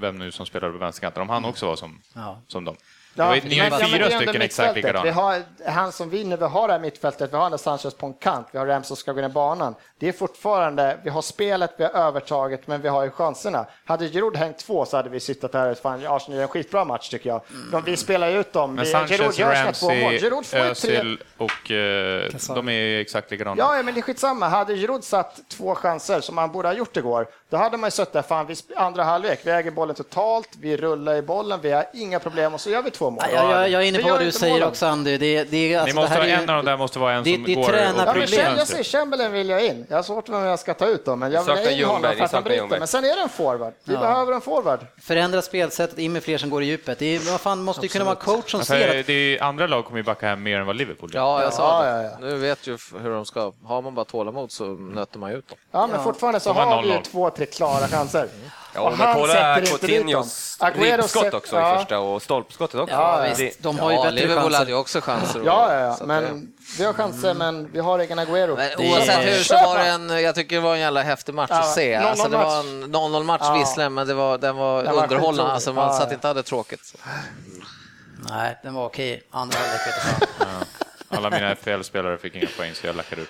[0.00, 2.40] vem nu som spelade på vänsterkanten, om han också var som, Ja.
[2.48, 2.76] som dem.
[3.18, 5.04] Ja, det var, ni ja, men fyra ändå stycken exakt mittfältet.
[5.04, 5.12] Vi likadana.
[5.66, 8.14] har, han som vinner, vi har det här mittfältet, vi har den Sanchez på en
[8.14, 9.74] kant, vi har Rams som ska gå in i banan.
[9.98, 13.66] Det är fortfarande, vi har spelet, vi har övertaget, men vi har ju chanserna.
[13.84, 17.08] Hade Giroud hängt två så hade vi suttit här, fan Arsenal gör en skitbra match
[17.08, 17.40] tycker jag.
[17.72, 18.74] De, vi spelar ju ut dem.
[18.74, 19.96] Men Vi- Sanchez, Giroud gör sina två mål.
[20.02, 20.96] Ramsey, Giroud får ju tre...
[20.96, 23.56] Özil och eh, de är exakt likadana.
[23.58, 24.48] Ja, ja, men det är skitsamma.
[24.48, 27.90] Hade Giroud satt två chanser som han borde ha gjort igår, då hade man ju
[27.90, 31.70] suttit där, fan, vi andra halvlek, vi äger bollen totalt, vi rullar i bollen, vi
[31.72, 33.24] har inga problem och så gör vi två mål.
[33.34, 34.68] jag, jag, jag är inne på vad du säger målen.
[34.68, 35.18] också, Andy.
[35.18, 37.34] Det, det, alltså, måste det här är- en av dem där måste vara en det-
[37.34, 39.86] som det går tränar- Ja, jag säger Chamberlain vill jag in.
[39.88, 41.70] Jag har svårt med vem jag ska ta ut dem, men jag vill saknar ha
[41.70, 42.78] in honom för att han bryter.
[42.78, 43.72] Men sen är det en forward.
[43.84, 44.00] Vi Ja.
[44.00, 44.80] behöver en forward.
[45.02, 46.98] Förändra spelsättet, in med fler som går i djupet.
[46.98, 49.12] Det är, vad fan, måste ju kunna vara coach som Ja, ser för att det
[49.38, 51.20] är, andra lag kommer ju backa hem mer än vad Liverpool gör.
[51.20, 52.02] Ja, jag sa Ja, det.
[52.02, 52.26] ja, ja.
[52.26, 53.52] Nu vet ju hur de ska.
[53.64, 55.58] Har man bara tålamod så nöter man ut dem.
[55.70, 57.02] Ja, men fortfarande så har vi ju 0-0.
[57.02, 58.28] två, tre klara chanser.
[58.74, 61.74] Ja, Och men han kolla Coutinhos ribbskott också ja.
[61.74, 62.94] i första och stolpskottet också.
[62.94, 64.58] Ja, Det- visst, de har ju Ja, bättre Liverpool chanser.
[64.58, 65.42] hade ju också chanser.
[65.44, 66.06] Ja, ja, ja.
[66.06, 68.56] Men vi har chanser, men vi har egen Aguero.
[68.56, 71.50] Men oavsett hur så var det en, jag tycker det var en jävla häftig match
[71.50, 71.98] Ja, att se.
[71.98, 72.66] 0-0 Alltså, det var match.
[72.66, 73.54] en 0-0 match Ja.
[73.58, 75.52] visserligen, men det var, den var Den var underhållande.
[75.52, 76.14] Alltså, man Ja, satt ja.
[76.14, 76.94] inte hade tråkigt.
[78.30, 79.22] Nej, den var okej.
[79.30, 80.87] Andra halvlek.
[81.08, 83.28] Alla mina FL-spelare fick inga poäng så jag lackade ut.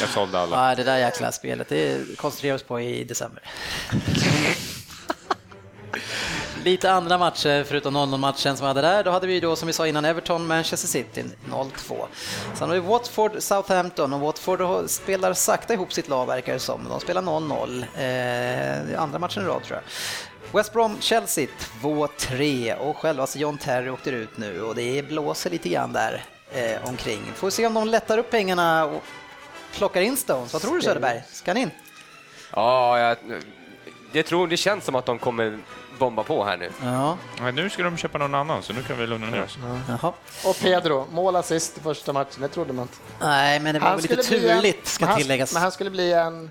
[0.00, 0.68] jag sålde alla.
[0.68, 3.42] Ja, det där jäkla spelet, det koncentrerar vi oss på i december.
[6.64, 9.04] Lite andra matcher förutom 0-0-matchen som vi hade där.
[9.04, 12.06] Då hade vi då som vi sa innan Everton, Manchester City 0-2.
[12.54, 16.88] Sen har vi Watford, Southampton och Watford spelar sakta ihop sitt lag verkar det som.
[16.88, 18.92] De spelar 0-0.
[18.94, 19.82] Eh, andra matchen i rad tror jag.
[20.54, 21.46] West Brom, Chelsea
[21.82, 26.88] 2-3 och självaste John Terry åkte ut nu och det blåser lite grann där eh,
[26.88, 27.22] omkring.
[27.34, 29.02] Får se om de lättar upp pengarna och
[29.74, 30.52] plockar in Stones.
[30.52, 31.22] Vad tror du Söderberg?
[31.32, 31.70] Ska han in?
[32.54, 33.16] Ja, jag,
[34.12, 35.58] det, tror, det känns som att de kommer
[35.98, 36.70] bomba på här nu.
[36.82, 39.58] Ja, Men nu ska de köpa någon annan så nu kan vi lugna ner oss.
[39.88, 40.12] jaha.
[40.44, 42.94] Och Pedro, mål assist i första matchen, det trodde man inte.
[43.20, 45.52] Nej, men det var väl lite bli en- turligt ska han- tilläggas.
[45.52, 46.50] Men han skulle bli en...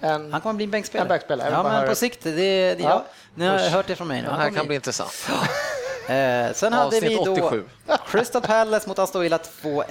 [0.00, 1.04] en Han kommer bli en bänkspelare.
[1.04, 1.94] En bänkspelare, Ja, men på det.
[1.96, 2.24] sikt.
[2.24, 2.88] Det, det, ja.
[2.88, 3.04] Ja.
[3.34, 4.28] Ni har hört det från mig nu.
[4.28, 5.28] Det här kan bli- intressant.
[6.08, 7.64] Eh, sen hade vi då 87.
[8.06, 9.82] Crystal Palace mot Aston Villa 2-1.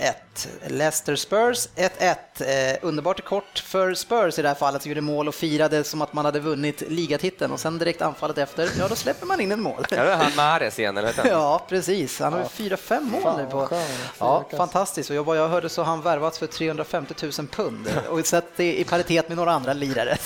[0.67, 2.15] Leicester Spurs 1-1.
[2.39, 6.01] Eh, underbart kort för Spurs i det här fallet som gjorde mål och firade som
[6.01, 9.51] att man hade vunnit ligatiteln och sen direkt anfallet efter, ja då släpper man in
[9.51, 9.85] en mål.
[9.89, 11.29] Ja, det är han Mahrez igen, eller vet du?
[11.29, 12.19] Ja, precis.
[12.19, 13.49] Han har ju fyra, fem mål Fan, nu.
[13.51, 13.69] På.
[14.19, 15.09] Ja, fantastiskt.
[15.09, 18.79] Och jag- vad jag hörde så han värvats för 350 000 pund och sett det
[18.79, 20.17] i paritet med några andra lirare.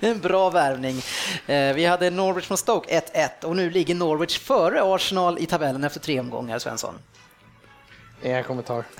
[0.00, 1.02] Det är en bra värvning.
[1.46, 5.84] Eh, Vi hade Norwich mot Stoke 1-1 och nu ligger Norwich före Arsenal i tabellen
[5.84, 6.94] efter tre omgångar, Svensson.
[8.22, 8.84] Ingen kommentar.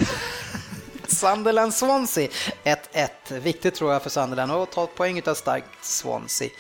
[1.09, 2.29] Sunderland-Swansea
[2.65, 3.39] 1-1.
[3.41, 6.51] Viktigt tror jag för Sunderland att ta poäng av starkt Swansea.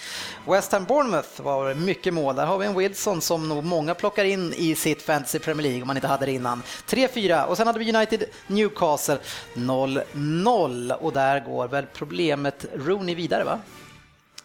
[0.46, 2.36] West Ham Bournemouth var mycket mål.
[2.36, 5.82] Där har vi en Wilson som nog många plockar in i sitt Fantasy Premier League
[5.82, 6.62] om man inte hade det innan.
[6.88, 9.18] 3-4 och sen hade vi United Newcastle
[9.54, 13.60] 0-0 och där går väl problemet Rooney vidare va?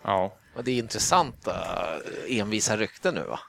[0.03, 0.33] Ja.
[0.55, 1.55] Och det är intressanta
[2.27, 3.39] envisa rykten nu va?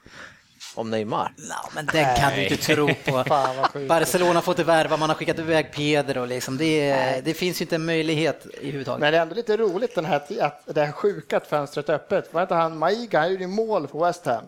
[0.75, 1.33] Om Neymar.
[1.49, 3.23] Ja, men den kan du inte tro på.
[3.27, 3.87] Fan.
[3.87, 6.25] Barcelona får inte värva, man har skickat iväg Pedro.
[6.25, 6.57] Liksom.
[6.57, 8.99] Det, det finns ju inte en möjlighet i huvudtaget.
[8.99, 11.93] Men det är ändå lite roligt den här, att det här sjuka att fönstret är
[11.93, 12.33] öppet.
[12.33, 14.43] Var inte han Maiga, han gjorde ju mål för West Ham.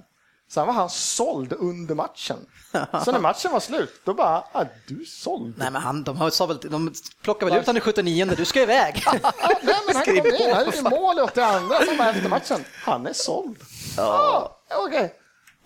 [0.51, 2.38] Sen var han såld under matchen.
[3.05, 5.53] Så när matchen var slut, då bara, ah, du såld.
[5.57, 8.45] Nej, men han, de, har, sa väl, de plockar väl ut honom i 79 du
[8.45, 9.03] ska iväg.
[9.23, 9.32] Ah,
[9.63, 11.41] nej, men han kom in, han gjorde mål i 82,
[11.86, 13.57] sen bara efter matchen, han är såld.
[13.97, 15.13] Ja, okej.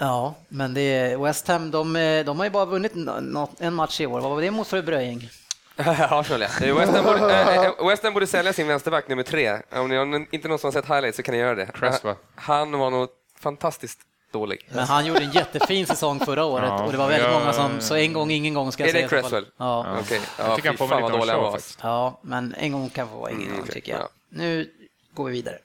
[0.02, 1.94] Ja, men det är West Ham, de,
[2.26, 2.92] de har ju bara vunnit
[3.60, 4.20] en match i år.
[4.22, 5.30] Vad var det mot för Bröing?
[5.78, 6.48] Arsenal, ja.
[6.60, 9.62] Det är West, Ham borde, eh, eh, West Ham borde sälja sin vänsterback nummer tre.
[9.72, 11.66] Om ni har inte någon som har sett highlights så kan ni göra det.
[11.74, 12.16] Cresswell.
[12.36, 14.00] Han var nog fantastiskt
[14.32, 14.70] dålig.
[14.74, 17.54] Men han gjorde en jättefin säsong förra året Ja, och det var väldigt jag- många
[17.54, 19.20] som, så en gång ingen gång ska jag Är det säga.
[19.20, 19.42] alla fall.
[19.42, 19.54] Cresswell?
[19.58, 19.98] Ja.
[20.02, 21.62] Okej, Jag ja, tycker han fy får fan vad dålig han show var.
[21.82, 24.02] ja, men en gång kan få vara ingen Mm, gång okej, tycker jag.
[24.02, 24.08] ja.
[24.30, 24.72] Nu
[25.14, 25.58] går vi vidare.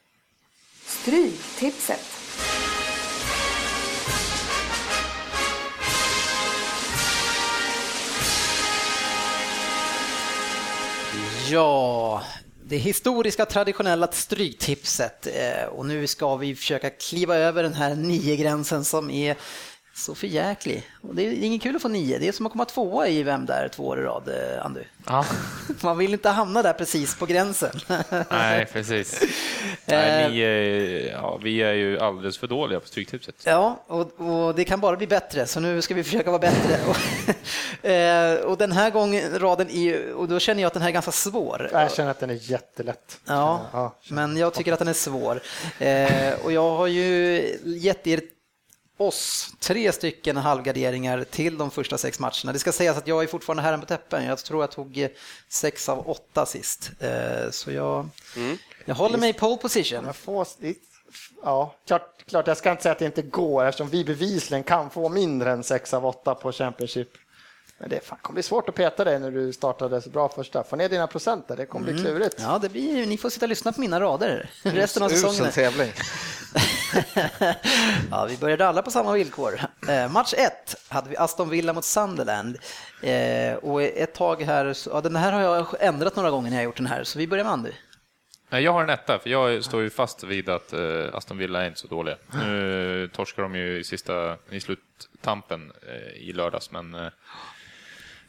[0.87, 2.01] Stryktipset.
[11.51, 12.23] Ja,
[12.65, 15.27] det historiska traditionella stryktipset.
[15.27, 19.37] Eh, och nu ska vi försöka kliva över den här nio-gränsen som är
[19.97, 20.91] så förjäklig.
[21.01, 23.23] Och det är inget kul att få nio, det är som att komma tvåa i
[23.23, 24.85] Vem där två år i rad, eh, Andu.
[25.07, 25.25] Ja.
[25.83, 27.71] Man vill inte hamna där precis på gränsen.
[28.31, 29.21] Nej, precis.
[29.87, 33.35] Nej, ni, är- ja, vi är ju alldeles för dåliga på Stryktipset.
[33.45, 36.79] Ja, och, och det kan bara bli bättre, så nu ska vi försöka vara bättre.
[36.89, 40.89] Och, eh, och den här gången, raden är och då känner jag att den här
[40.89, 41.69] är ganska svår.
[41.73, 43.19] Jag känner att den är jättelätt.
[43.27, 45.41] Ja, Ja, men jag tycker att den är svår.
[45.79, 48.21] Eh, och jag har ju gett er
[48.97, 52.53] oss tre stycken halvgarderingar till de första sex matcherna.
[52.53, 54.25] Det ska sägas att jag är fortfarande herren på täppen.
[54.25, 55.09] Jag tror jag tog eh,
[55.49, 56.91] sex av åtta sist.
[57.01, 58.09] Eh, så jag,
[58.85, 60.05] jag håller mig i pole position.
[60.05, 60.47] Jag får,
[61.43, 64.91] ja, klart, klart, jag ska inte säga att det inte går eftersom vi bevisligen kan
[64.91, 67.09] få mindre än 6 av 8 på Championship.
[67.79, 70.65] Men det fan, kommer bli svårt att peta dig när du startade så bra första.
[70.65, 72.37] Få ner dina procent där, det kommer bli klurigt.
[72.39, 75.53] Ja, det blir, ni får sitta och lyssna på mina rader resten av Usel säsongen.
[75.53, 75.93] tävling.
[78.11, 79.61] ja, vi började alla på samma villkor.
[79.89, 82.59] Eh, match 1 hade vi Aston Villa mot Sunderland.
[83.03, 86.57] Eh, och ett tag här, så- ja, den här har jag ändrat några gånger när
[86.57, 87.71] jag har gjort den här, så vi börjar med Andy.
[88.49, 90.81] Nej, Jag har en etta, för jag står ju fast vid att eh,
[91.15, 92.17] Aston Villa är inte så dåliga.
[92.33, 97.09] Nu torskar de ju i, sista, i sluttampen eh, i lördags, men eh,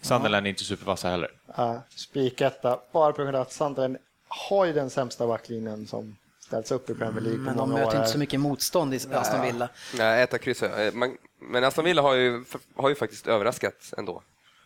[0.01, 1.29] Sunderland är inte supervassa heller.
[1.57, 3.97] Ja, Spiketta, bara på grund av att Sunderland
[4.27, 6.15] har ju den sämsta backlinjen som
[6.47, 8.01] ställts upp i Premier League Men på de många möter år.
[8.01, 9.69] inte så mycket motstånd i Aston Villa.
[9.97, 10.63] Nej, äta kryss.
[10.63, 10.93] eh,
[11.39, 12.43] Men Aston Villa har ju,
[12.75, 14.21] har ju faktiskt överraskat ändå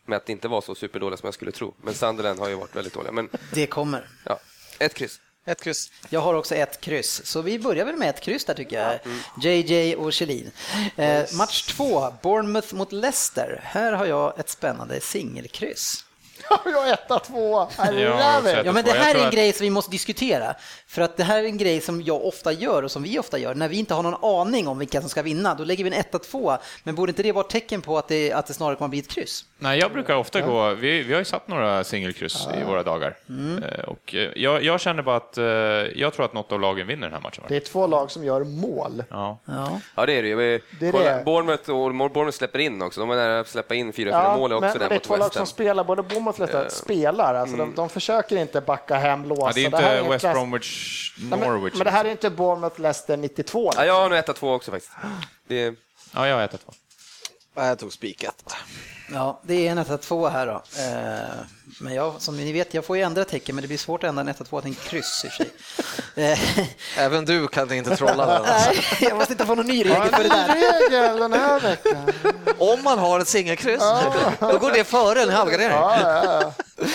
[0.05, 1.73] med att inte vara så superdåliga som jag skulle tro.
[1.81, 3.11] Men Sunderland har ju varit väldigt dåliga.
[3.11, 4.09] Men Det kommer.
[4.23, 4.39] ja,
[4.79, 5.19] ett kryss.
[5.45, 5.91] Ett kryss.
[6.09, 8.99] Jag har också ett kryss, så vi börjar väl med ett kryss där tycker jag.
[9.43, 10.51] JJ och Kjellin.
[10.95, 13.59] Eh, match två, Bournemouth mot Leicester.
[13.63, 16.05] Här har jag ett spännande singelkryss.
[16.65, 17.67] jag har etta, tvåa.
[17.77, 18.41] Ja.
[18.65, 20.55] Ja, men det här är en grej som vi måste diskutera.
[20.87, 23.37] För att det här är en grej som jag ofta gör och som vi ofta
[23.37, 23.55] gör.
[23.55, 26.03] När vi inte har någon aning om vilka som ska vinna, då lägger vi en
[26.03, 26.57] 1-2.
[26.83, 28.91] Men borde inte det vara ett tecken på att det, att det snarare kommer att
[28.91, 29.45] bli ett kryss?
[29.61, 33.17] Nej, jag brukar ofta gå, vi, vi har ju satt några singelkryss i våra dagar.
[33.29, 36.87] Eh, Och eh, jag, jag känner bara att, eh, jag tror att något av lagen
[36.87, 37.43] vinner den här matchen.
[37.47, 39.03] Det är två lag som gör mål.
[39.09, 39.39] Ja.
[39.45, 39.79] Ja.
[39.95, 40.35] Ja, det är det ju.
[40.79, 41.21] Det är det.
[41.25, 42.99] Bournemouth och Bournemouth släpper in också.
[42.99, 44.99] De är nära att släppa in fyra, fyra mål också men, där men det är
[44.99, 47.33] två lag som spelar, både Bournemouth och Leicester spelar.
[47.35, 49.41] Alltså de, de försöker inte backa hem, låsa.
[49.45, 51.73] Ja, det är Det här inte en West klass- Bromwich, Nej, men, Norwich.
[51.75, 53.71] men det här är inte Bournemouth, Leicester 92.
[53.75, 54.93] Ja, jag har nog etta två också faktiskt.
[55.47, 55.75] Det är...
[56.15, 56.57] Ja, jag har ett två.
[56.67, 56.73] Ja,
[57.55, 58.55] Jag tog spikat.
[59.13, 60.63] Ja, det är en 1-2 här då.
[60.81, 61.45] Eh,
[61.81, 64.07] Men jag, som ni vet, jag får ju ändra tecken, men det blir svårt att
[64.09, 65.51] ändra en 1-2 till en kryss i och för sig.
[66.15, 66.39] Eh,
[66.97, 68.45] Även du kan inte trolla den.
[68.45, 68.69] Alltså.
[68.71, 70.47] Nej, jag måste inte få någon ny regel för det där.
[70.89, 72.11] regel den här veckan.
[72.57, 73.79] Om man har ett singelkryss,
[74.39, 75.71] då går det före en halvgardering.
[75.71, 76.85] Ja, ja, ja.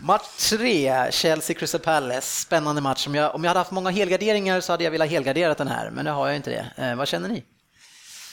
[0.00, 2.40] Match tre, Chelsea Crystal Palace.
[2.40, 3.06] Spännande match.
[3.06, 5.90] Om jag, om jag hade haft många helgarderingar så hade jag velat helgardera den här,
[5.90, 6.84] men det har jag inte det.
[6.84, 7.44] Eh, vad känner ni?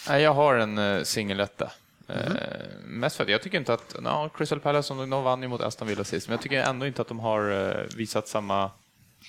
[0.08, 1.72] Nej, jag har en uh, singeletta.
[2.08, 2.18] Mhm.
[2.18, 2.32] Eh,
[2.86, 5.62] mest för att jag tycker inte att, no, Crystal Palace de, de vann ju mot
[5.62, 8.72] Aston Villa sist, men jag tycker ändå inte att de har eh, visat samma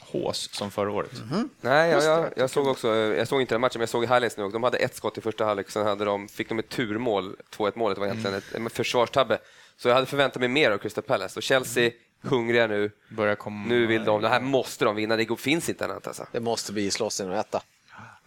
[0.00, 1.12] hås som förra året.
[1.30, 1.48] Mhm.
[1.60, 4.36] Nej, jag, jag, jag såg också, jag såg inte den matchen, men jag såg highlights
[4.36, 4.52] nu också.
[4.52, 7.72] De hade ett skott i första halvlek, sen hade de, fick de ett turmål, 2-1
[7.74, 9.38] målet var egentligen ett, en försvarstabbe.
[9.76, 11.38] Så jag hade förväntat mig mer av Crystal Palace.
[11.38, 11.90] Och Chelsea
[12.22, 12.90] hungriga nu.
[13.08, 13.68] Börjar komma...
[13.68, 16.26] Nu vill de, det här måste de vinna, det går- finns inte annat alltså.
[16.32, 17.62] Det måste bli islossning och etta.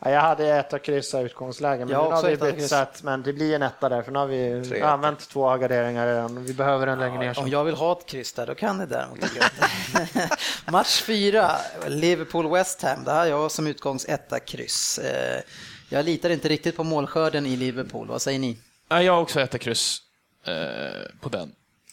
[0.02, 3.04] Ja, jag hade ett och kryssa i utgångsläge, men Jag nu har vi bytt sätt.
[3.04, 6.44] Men det blir en etta där, för nu har vi Tre använt två garderingar redan.
[6.44, 7.40] Vi behöver en längre ner.
[7.40, 9.20] Om jag vill ha ett kryss där, då kan det däremot.
[10.72, 11.52] Match fyra,
[11.88, 13.04] Liverpool-West Ham.
[13.04, 15.00] Där har jag som utgångs etta kryss.
[15.00, 15.42] Eh,
[15.90, 18.08] Jag litar inte riktigt på målskörden i Liverpool.
[18.08, 18.58] Vad säger ni?
[18.90, 20.02] Ja, jag har också ett kryss
[20.46, 20.54] eh,
[21.22, 21.52] på den.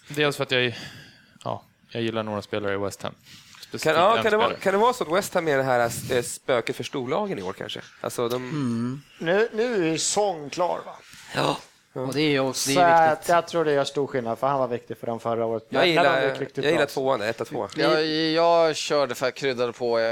[0.09, 0.77] Dels för att jag,
[1.45, 3.15] ja, jag gillar några spelare i West Ham.
[3.79, 5.91] Kan, ja, kan, det vara, kan det vara så att West Ham är det här
[6.11, 7.81] eh, spöket för storlagen i år kanske?
[8.01, 9.01] Alltså de, Mm.
[9.19, 10.93] Nu, nu är ju Song klar, va?
[11.35, 11.57] Ja.
[11.93, 13.29] Och det är också, det Så är viktigt.
[13.29, 15.67] jag tror det gör stor skillnad, för han var viktig för dem förra året.
[15.69, 16.21] jag gillar,
[16.55, 17.69] jag gillar tvåan, etta, två.
[17.77, 20.05] Jag, jag körde för kryddade på eh,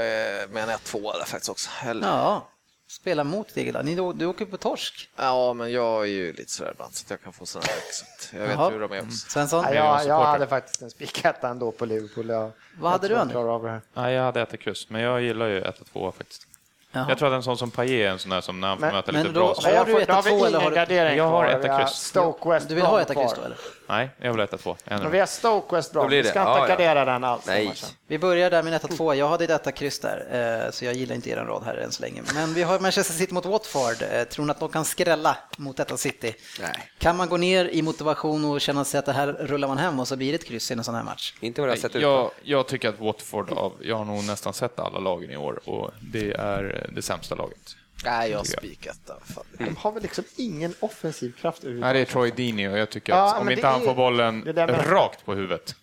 [0.49, 1.69] med en 1-2 där faktiskt också.
[1.85, 2.47] Eller, Ja,
[2.95, 3.81] spela mot Degerla.
[3.81, 5.09] Ni, du åker på torsk.
[5.15, 7.77] Ja, men jag är ju lite sådär ibland så att jag kan få sådana här
[7.91, 8.69] så att Jag vet Jaha.
[8.69, 9.29] hur de är också.
[9.29, 12.29] Svensson, Ja, jag jag, hade faktiskt en spiketta ändå på Liverpool.
[12.29, 13.81] Jag, Vad hade jag du, av det här.
[13.93, 16.47] Nej, jag hade ett kryss, men jag gillar ju 1-2 faktiskt.
[16.95, 17.05] Jaha.
[17.09, 18.85] Jag tror att en sån som Payet är en sån där som när han får
[18.91, 20.69] möta men lite då- bra har du får- ett då har vi två eller har
[20.69, 21.59] du- gardering Jag har kvar.
[21.59, 21.91] ett Vi har kryss.
[21.93, 23.23] Stoke West du vill ha Brom ett kvar.
[23.23, 23.57] kryss då eller?
[23.87, 24.75] Nej, jag vill 1-2.
[24.85, 26.09] En Men vi har Stoke West Brom.
[26.09, 26.67] Vi ska inte Ja, ja.
[26.67, 27.43] gardera den alls.
[27.47, 27.73] Nej.
[28.07, 31.15] Vi börjar där med 1 2 Jag hade detta kryss där, eh, så jag gillar
[31.15, 32.21] inte er rad här än så länge.
[32.33, 33.95] Men vi har Manchester City mot Watford.
[34.11, 36.35] Eh, Tror ni att de kan skrälla mot detta City?
[36.61, 36.91] Nej.
[36.97, 39.99] Kan man gå ner i motivation och känna sig att det här rullar man hem
[39.99, 41.33] och så blir det ett kryss i en sån här match?
[41.39, 42.01] Inte vad det har sett ut.
[42.01, 45.59] Jag, jag tycker att Watford, av, jag har nog nästan sett alla lagen i år
[45.65, 47.75] och det är det sämsta laget.
[48.05, 48.47] Nej, jag jag.
[48.47, 49.17] spikat där.
[49.33, 49.43] Fan.
[49.57, 51.95] De har väl liksom ingen offensiv kraft Nej, överhuvudtaget.
[52.07, 54.43] det är Troy Deeney och jag tycker Ja, att om inte han är- får bollen
[54.89, 55.75] rakt på huvudet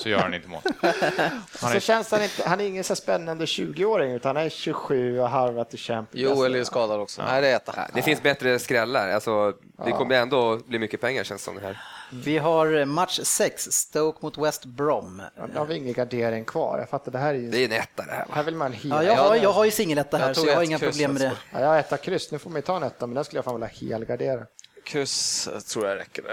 [0.00, 0.60] så gör han inte mål.
[0.82, 4.50] Han Så är, känns han inte, han är ingen så spännande 20-åring utan han är
[4.50, 7.22] 27 och harvat i Champions Jo, eller är skadad också.
[7.22, 7.60] Nej, det är.
[7.66, 9.08] Ja, Det finns bättre skrällar.
[9.08, 9.52] Alltså,
[9.84, 11.78] det kommer ändå bli mycket pengar känns det som det här.
[12.12, 15.22] Vi har match 6, Stoke mot West Brom.
[15.52, 16.78] Nu har vi ingen gardering kvar.
[16.78, 17.50] Jag fattar, det här är ju...
[17.50, 18.26] Det är en etta det här.
[18.30, 18.90] Här vill man hel...
[18.90, 21.22] Ja, jag, har, jag har ju singeletta här Jag så jag har inga problem med
[21.22, 21.32] det.
[21.52, 22.32] Ja, jag har etta kryss.
[22.32, 24.46] Nu får man ju ta en etta, men den skulle jag fan vilja helgardera.
[24.84, 26.24] Kryss eh, tror jag räcker.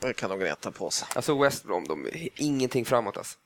[0.00, 1.08] Det kan de gneta på sig.
[1.14, 3.38] Alltså West Brom, de är ingenting framåt alltså.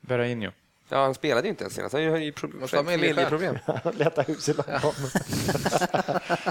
[0.00, 0.50] Berrainho.
[0.88, 1.94] Ja, han spelade ju inte ens senast.
[1.94, 2.32] Han har ju
[2.66, 3.58] familjeproblem.
[3.92, 4.92] Leta hus i London.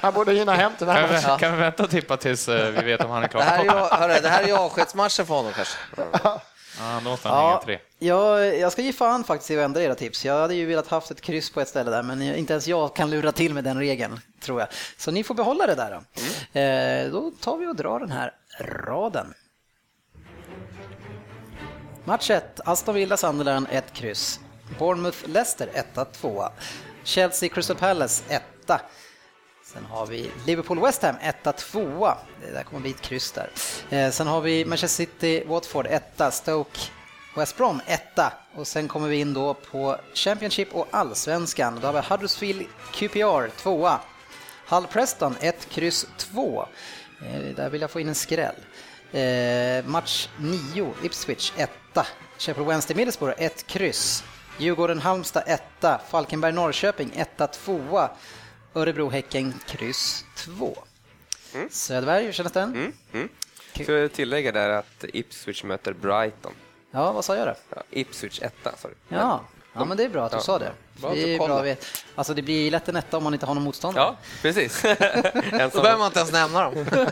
[0.01, 1.39] han borde hinna hem till den Kan här vi, matchen.
[1.39, 3.41] kan vi vänta och tippa tills eh, vi vet om han är klar?
[3.41, 5.77] Det här är, ju- hörru, det här är ju avskedsmatchen för honom kanske.
[6.79, 7.79] Ja, då måste han hänga Ja, tre.
[7.99, 10.25] jag, jag ska ge fan faktiskt i att ändra era tips.
[10.25, 12.95] Jag hade ju velat haft ett kryss på ett ställe där, men inte ens jag
[12.95, 14.69] kan lura till med den regeln, tror jag.
[14.97, 16.59] Så ni får behålla det där då.
[16.59, 19.33] Eh, då tar vi och drar den här raden.
[22.07, 24.39] Match 1, Aston Villa Sunderland 1 kryss.
[24.79, 26.49] Bournemouth Leicester 1 2
[27.03, 28.43] Chelsea Crystal Palace 1
[29.63, 32.07] Sen har vi Liverpool West Ham 1 2
[32.41, 33.49] Det där kommer bli ett kryss där.
[33.89, 36.79] Eh, sen har vi Manchester City Watford 1 Stoke
[37.35, 38.01] West Brom 1
[38.55, 41.79] och sen kommer vi in då på Championship och Allsvenskan.
[41.81, 43.89] Då har vi Huddersfield QPR 2
[44.67, 46.65] Hull Preston 1 kryss 2
[47.21, 48.55] eh, Där vill jag få in en skräll.
[49.15, 51.69] Eh, match 9 Ipswich 1
[52.37, 54.23] Sheffield Wednesday Middlesbrough 1 kryss
[54.57, 55.61] Djurgården Halmstad 1
[56.09, 58.09] Falkenberg Norrköping 1 2
[58.73, 60.77] Örebro Häcken kryss 2
[61.69, 62.93] Söderberg, hur känns den?
[63.73, 66.53] Ska jag tillägga där att Ipswich möter Brighton.
[66.91, 67.53] Ja, vad sa jag då?
[67.75, 69.15] Ja, Ipswich etta, sa du.
[69.15, 69.43] Ja.
[69.75, 70.41] Ja, men det är bra att du Ja.
[70.41, 70.71] sa det.
[71.01, 71.85] Bra det är bra vet.
[72.15, 74.05] Alltså det blir lätt en etta om man inte har någon motståndare.
[74.05, 74.81] Ja, precis.
[75.73, 76.73] Då behöver man inte ens nämna dem.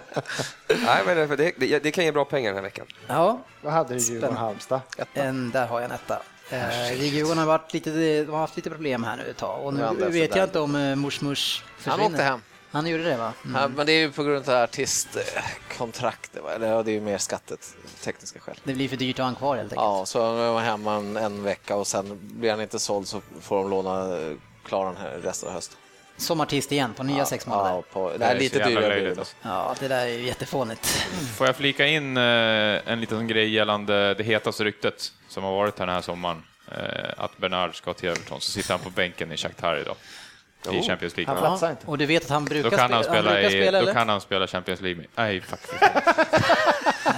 [0.67, 2.85] nej, men det, det, det kan ge bra pengar den här veckan.
[3.07, 4.81] Ja, Vad hade du Djurgården Halmstad?
[5.13, 6.19] en, där har jag en etta.
[6.49, 7.89] Eh, Djurgården har, varit lite,
[8.23, 10.75] de har haft lite problem här nu ett tag och nu vet jag inte om
[10.75, 11.97] uh, Mors Mors försvinner.
[12.03, 12.41] Han åkte hem.
[12.73, 13.33] Han gjorde det va?
[13.45, 13.61] Mm.
[13.61, 17.17] Ja, men det är ju på grund av artistkontraktet, eller ja, det är ju mer
[17.17, 18.55] skattet, tekniska skäl.
[18.63, 19.81] Det blir för dyrt att ha han kvar helt enkelt.
[19.81, 23.07] Ja, så nu är man hemma en, en vecka och sen blir han inte såld
[23.07, 24.33] så får de låna eh,
[24.65, 25.77] klara den här resten av hösten.
[26.17, 27.69] Som artist igen på nya sex månader.
[27.69, 29.35] Ja, på, det Det är lite dyrare alltså.
[29.41, 30.85] Ja, det där är ju jättefånigt.
[31.37, 32.23] Får jag flika in eh,
[32.91, 36.43] en liten grej gällande det hetaste ryktet som har varit här den här sommaren?
[36.71, 39.95] Eh, att Bernard ska till Everton, så sitter han på bänken i Shakhtar idag.
[40.71, 41.33] I Champions League.
[41.33, 41.87] Han platsar inte.
[41.87, 43.83] Och du vet att han brukar Då kan han spela, spela, brukar i, spela då
[43.83, 43.93] eller?
[43.93, 45.05] kan han spela Champions League.
[45.15, 45.73] Nej, faktiskt.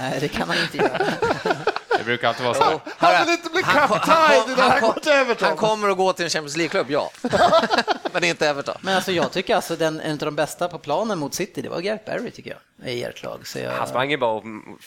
[0.00, 0.98] Nej, det kan han inte göra.
[1.98, 2.62] Det brukar alltid vara så.
[2.64, 2.80] här.
[2.98, 4.14] Han vill inte bli kapten
[4.52, 5.48] innan han går till Everton.
[5.48, 7.10] Han kommer att gå till en Champions League-klubb, ja.
[8.12, 8.74] Men inte Everton.
[8.80, 11.68] Men alltså jag tycker alltså den, en av de bästa på planen mot City, det
[11.68, 12.90] var Gareth Barry tycker jag.
[12.90, 13.46] i ert lag.
[13.46, 13.70] Så jag...
[13.72, 14.44] Han sprang ju bara och,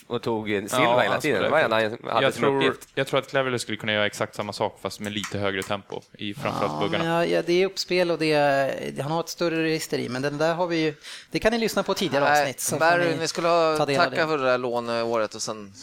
[0.07, 1.43] och tog en silver Ja, hela tiden.
[1.43, 2.87] Det var det han hade Jag tror, uppgift.
[2.95, 6.01] jag tror att Cleverley skulle kunna göra exakt samma sak fast med lite högre tempo
[6.17, 7.05] i framförallt Ja, buggarna.
[7.05, 10.21] ja, ja, det är uppspel och det är, han har ett större register i, men
[10.21, 10.93] den där har vi ju,
[11.31, 12.79] det kan ni lyssna på tidigare Nej, avsnitt.
[12.79, 14.15] Barry, ni skulle ha tacka det.
[14.27, 15.73] för det där låneåret och sen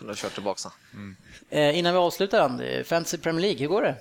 [0.00, 0.68] kunna köra tillbaka.
[1.50, 3.94] Eh, innan vi avslutar, Andy, Fantasy Premier League, hur går det?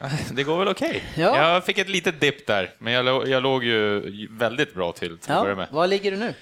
[0.32, 1.02] Det går väl okej.
[1.16, 1.52] Ja.
[1.52, 5.32] Jag fick ett litet dipp där, men jag, jag låg ju väldigt bra till till
[5.32, 5.68] att börja Ja, med.
[5.70, 6.34] var ligger du nu?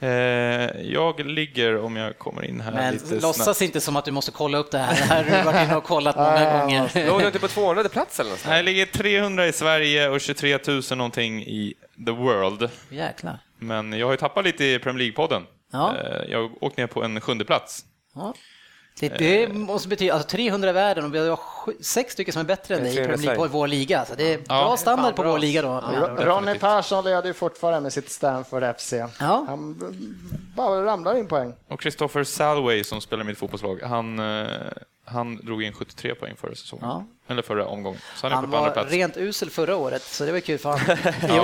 [0.00, 3.60] Eh, jag ligger, om jag kommer in här Men lite låtsas snabbt.
[3.60, 4.94] inte som att du måste kolla upp det här.
[4.94, 7.06] Det här har du varit inne och kollat många gånger.
[7.06, 8.56] Låg du inte på 200 plats eller något Nej?
[8.56, 11.74] Jag ligger 300 i Sverige och 23 000 någonting i
[12.06, 12.70] the world.
[12.90, 13.38] Jäklar.
[13.58, 15.42] Men jag har ju tappat lite i Premier League-podden.
[15.74, 15.96] Ja.
[15.96, 17.84] Eh, Jag har åkt ner på en sjunde plats.
[18.14, 18.34] Ja.
[19.00, 21.38] Det, det måste betyda, alltså 300 i världen och vi har
[21.82, 24.04] sex stycken som är bättre än dig i 300 Premier League på vår liga.
[24.04, 24.76] Så det är bra Ja.
[24.76, 25.80] standard på vår liga då.
[26.18, 28.92] Ronny Persson leder ju fortfarande med sitt Stanford FC.
[29.20, 29.44] Ja.
[29.48, 29.74] Han
[30.56, 31.54] bara ramlar in poäng.
[31.68, 34.46] Och Christopher Salway som spelar i mitt fotbollslag, han, eh,
[35.04, 36.84] han drog in 73 poäng förra säsongen.
[36.88, 37.04] Ja.
[37.28, 38.00] Eller förra omgången.
[38.16, 38.90] Så han är Han var plats.
[38.90, 40.98] rent usel förra året, så det var kul för han.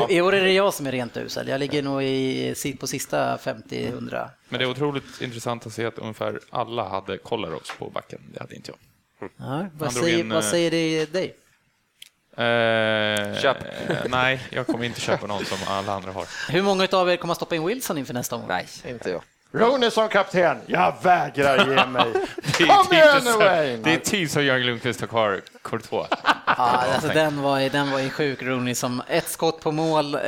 [0.11, 1.49] I, I år är det jag som är rent usel.
[1.49, 4.29] Jag ligger nog i, på sista 50-100.
[4.49, 8.21] Men det är otroligt intressant att se att ungefär alla hade Collaros på backen.
[8.35, 8.79] Det hade inte jag.
[9.37, 11.37] Ja, vad, säger, in, vad eh, säger det dig?
[12.37, 13.57] Eh, Köp.
[13.89, 16.27] eh, nej, jag kommer inte köpa någon som alla andra har.
[16.53, 18.49] Hur många av er kommer att stoppa in Wilson inför nästa omgång?
[18.49, 18.67] Nej.
[18.89, 19.23] Inte jag.
[19.53, 20.57] Rooney som kapten.
[20.67, 22.13] Jag vägrar ge mig.
[22.59, 23.77] Det är Kom igen så- nu, Wayne!
[23.83, 26.09] Det är typ som Jörgen Lundqvist har kvar Courtois.
[26.47, 30.21] Ja, alltså, den, var, den var ju sjuk, Rooney, som ett skott på mål eh,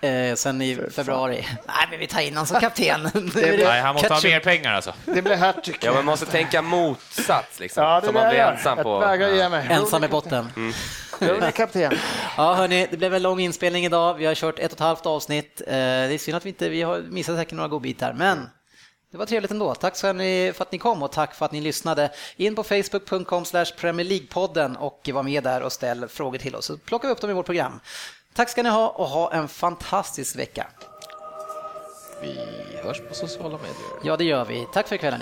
[0.00, 1.46] eh, sen i februari.
[1.66, 3.10] Nej, men vi tar in honom som kapten.
[3.34, 4.30] Nej, han måste ha Ketchup.
[4.32, 4.94] mer pengar alltså.
[5.04, 5.84] Det blir hattrick.
[5.84, 7.84] Ja, man måste tänka motsats liksom.
[7.84, 9.48] Ja, det så är man blir jag ensam Jag på...
[9.50, 9.66] mig.
[9.70, 10.72] Ensam i botten.
[11.18, 11.92] Rooney kapten.
[12.36, 14.14] Ja, hörni, det blev en lång inspelning idag.
[14.14, 15.60] Vi har kört ett och ett halvt avsnitt.
[15.66, 18.48] Eh, Det är synd att vi inte, vi har missat säkert några godbitar, men
[19.12, 19.74] det var trevligt ändå.
[19.74, 22.10] Tack så ni för att ni kom och tack för att ni lyssnade.
[22.36, 23.44] In på facebook.com
[23.80, 27.20] Premier League-podden och var med där och ställ frågor till oss så plockar vi upp
[27.20, 27.80] dem i vårt program.
[28.34, 30.66] Tack ska ni ha och ha en fantastisk vecka.
[32.22, 32.36] Vi
[32.82, 33.74] hörs på sociala medier.
[34.04, 34.66] Ja, det gör vi.
[34.72, 35.20] Tack för kvällen.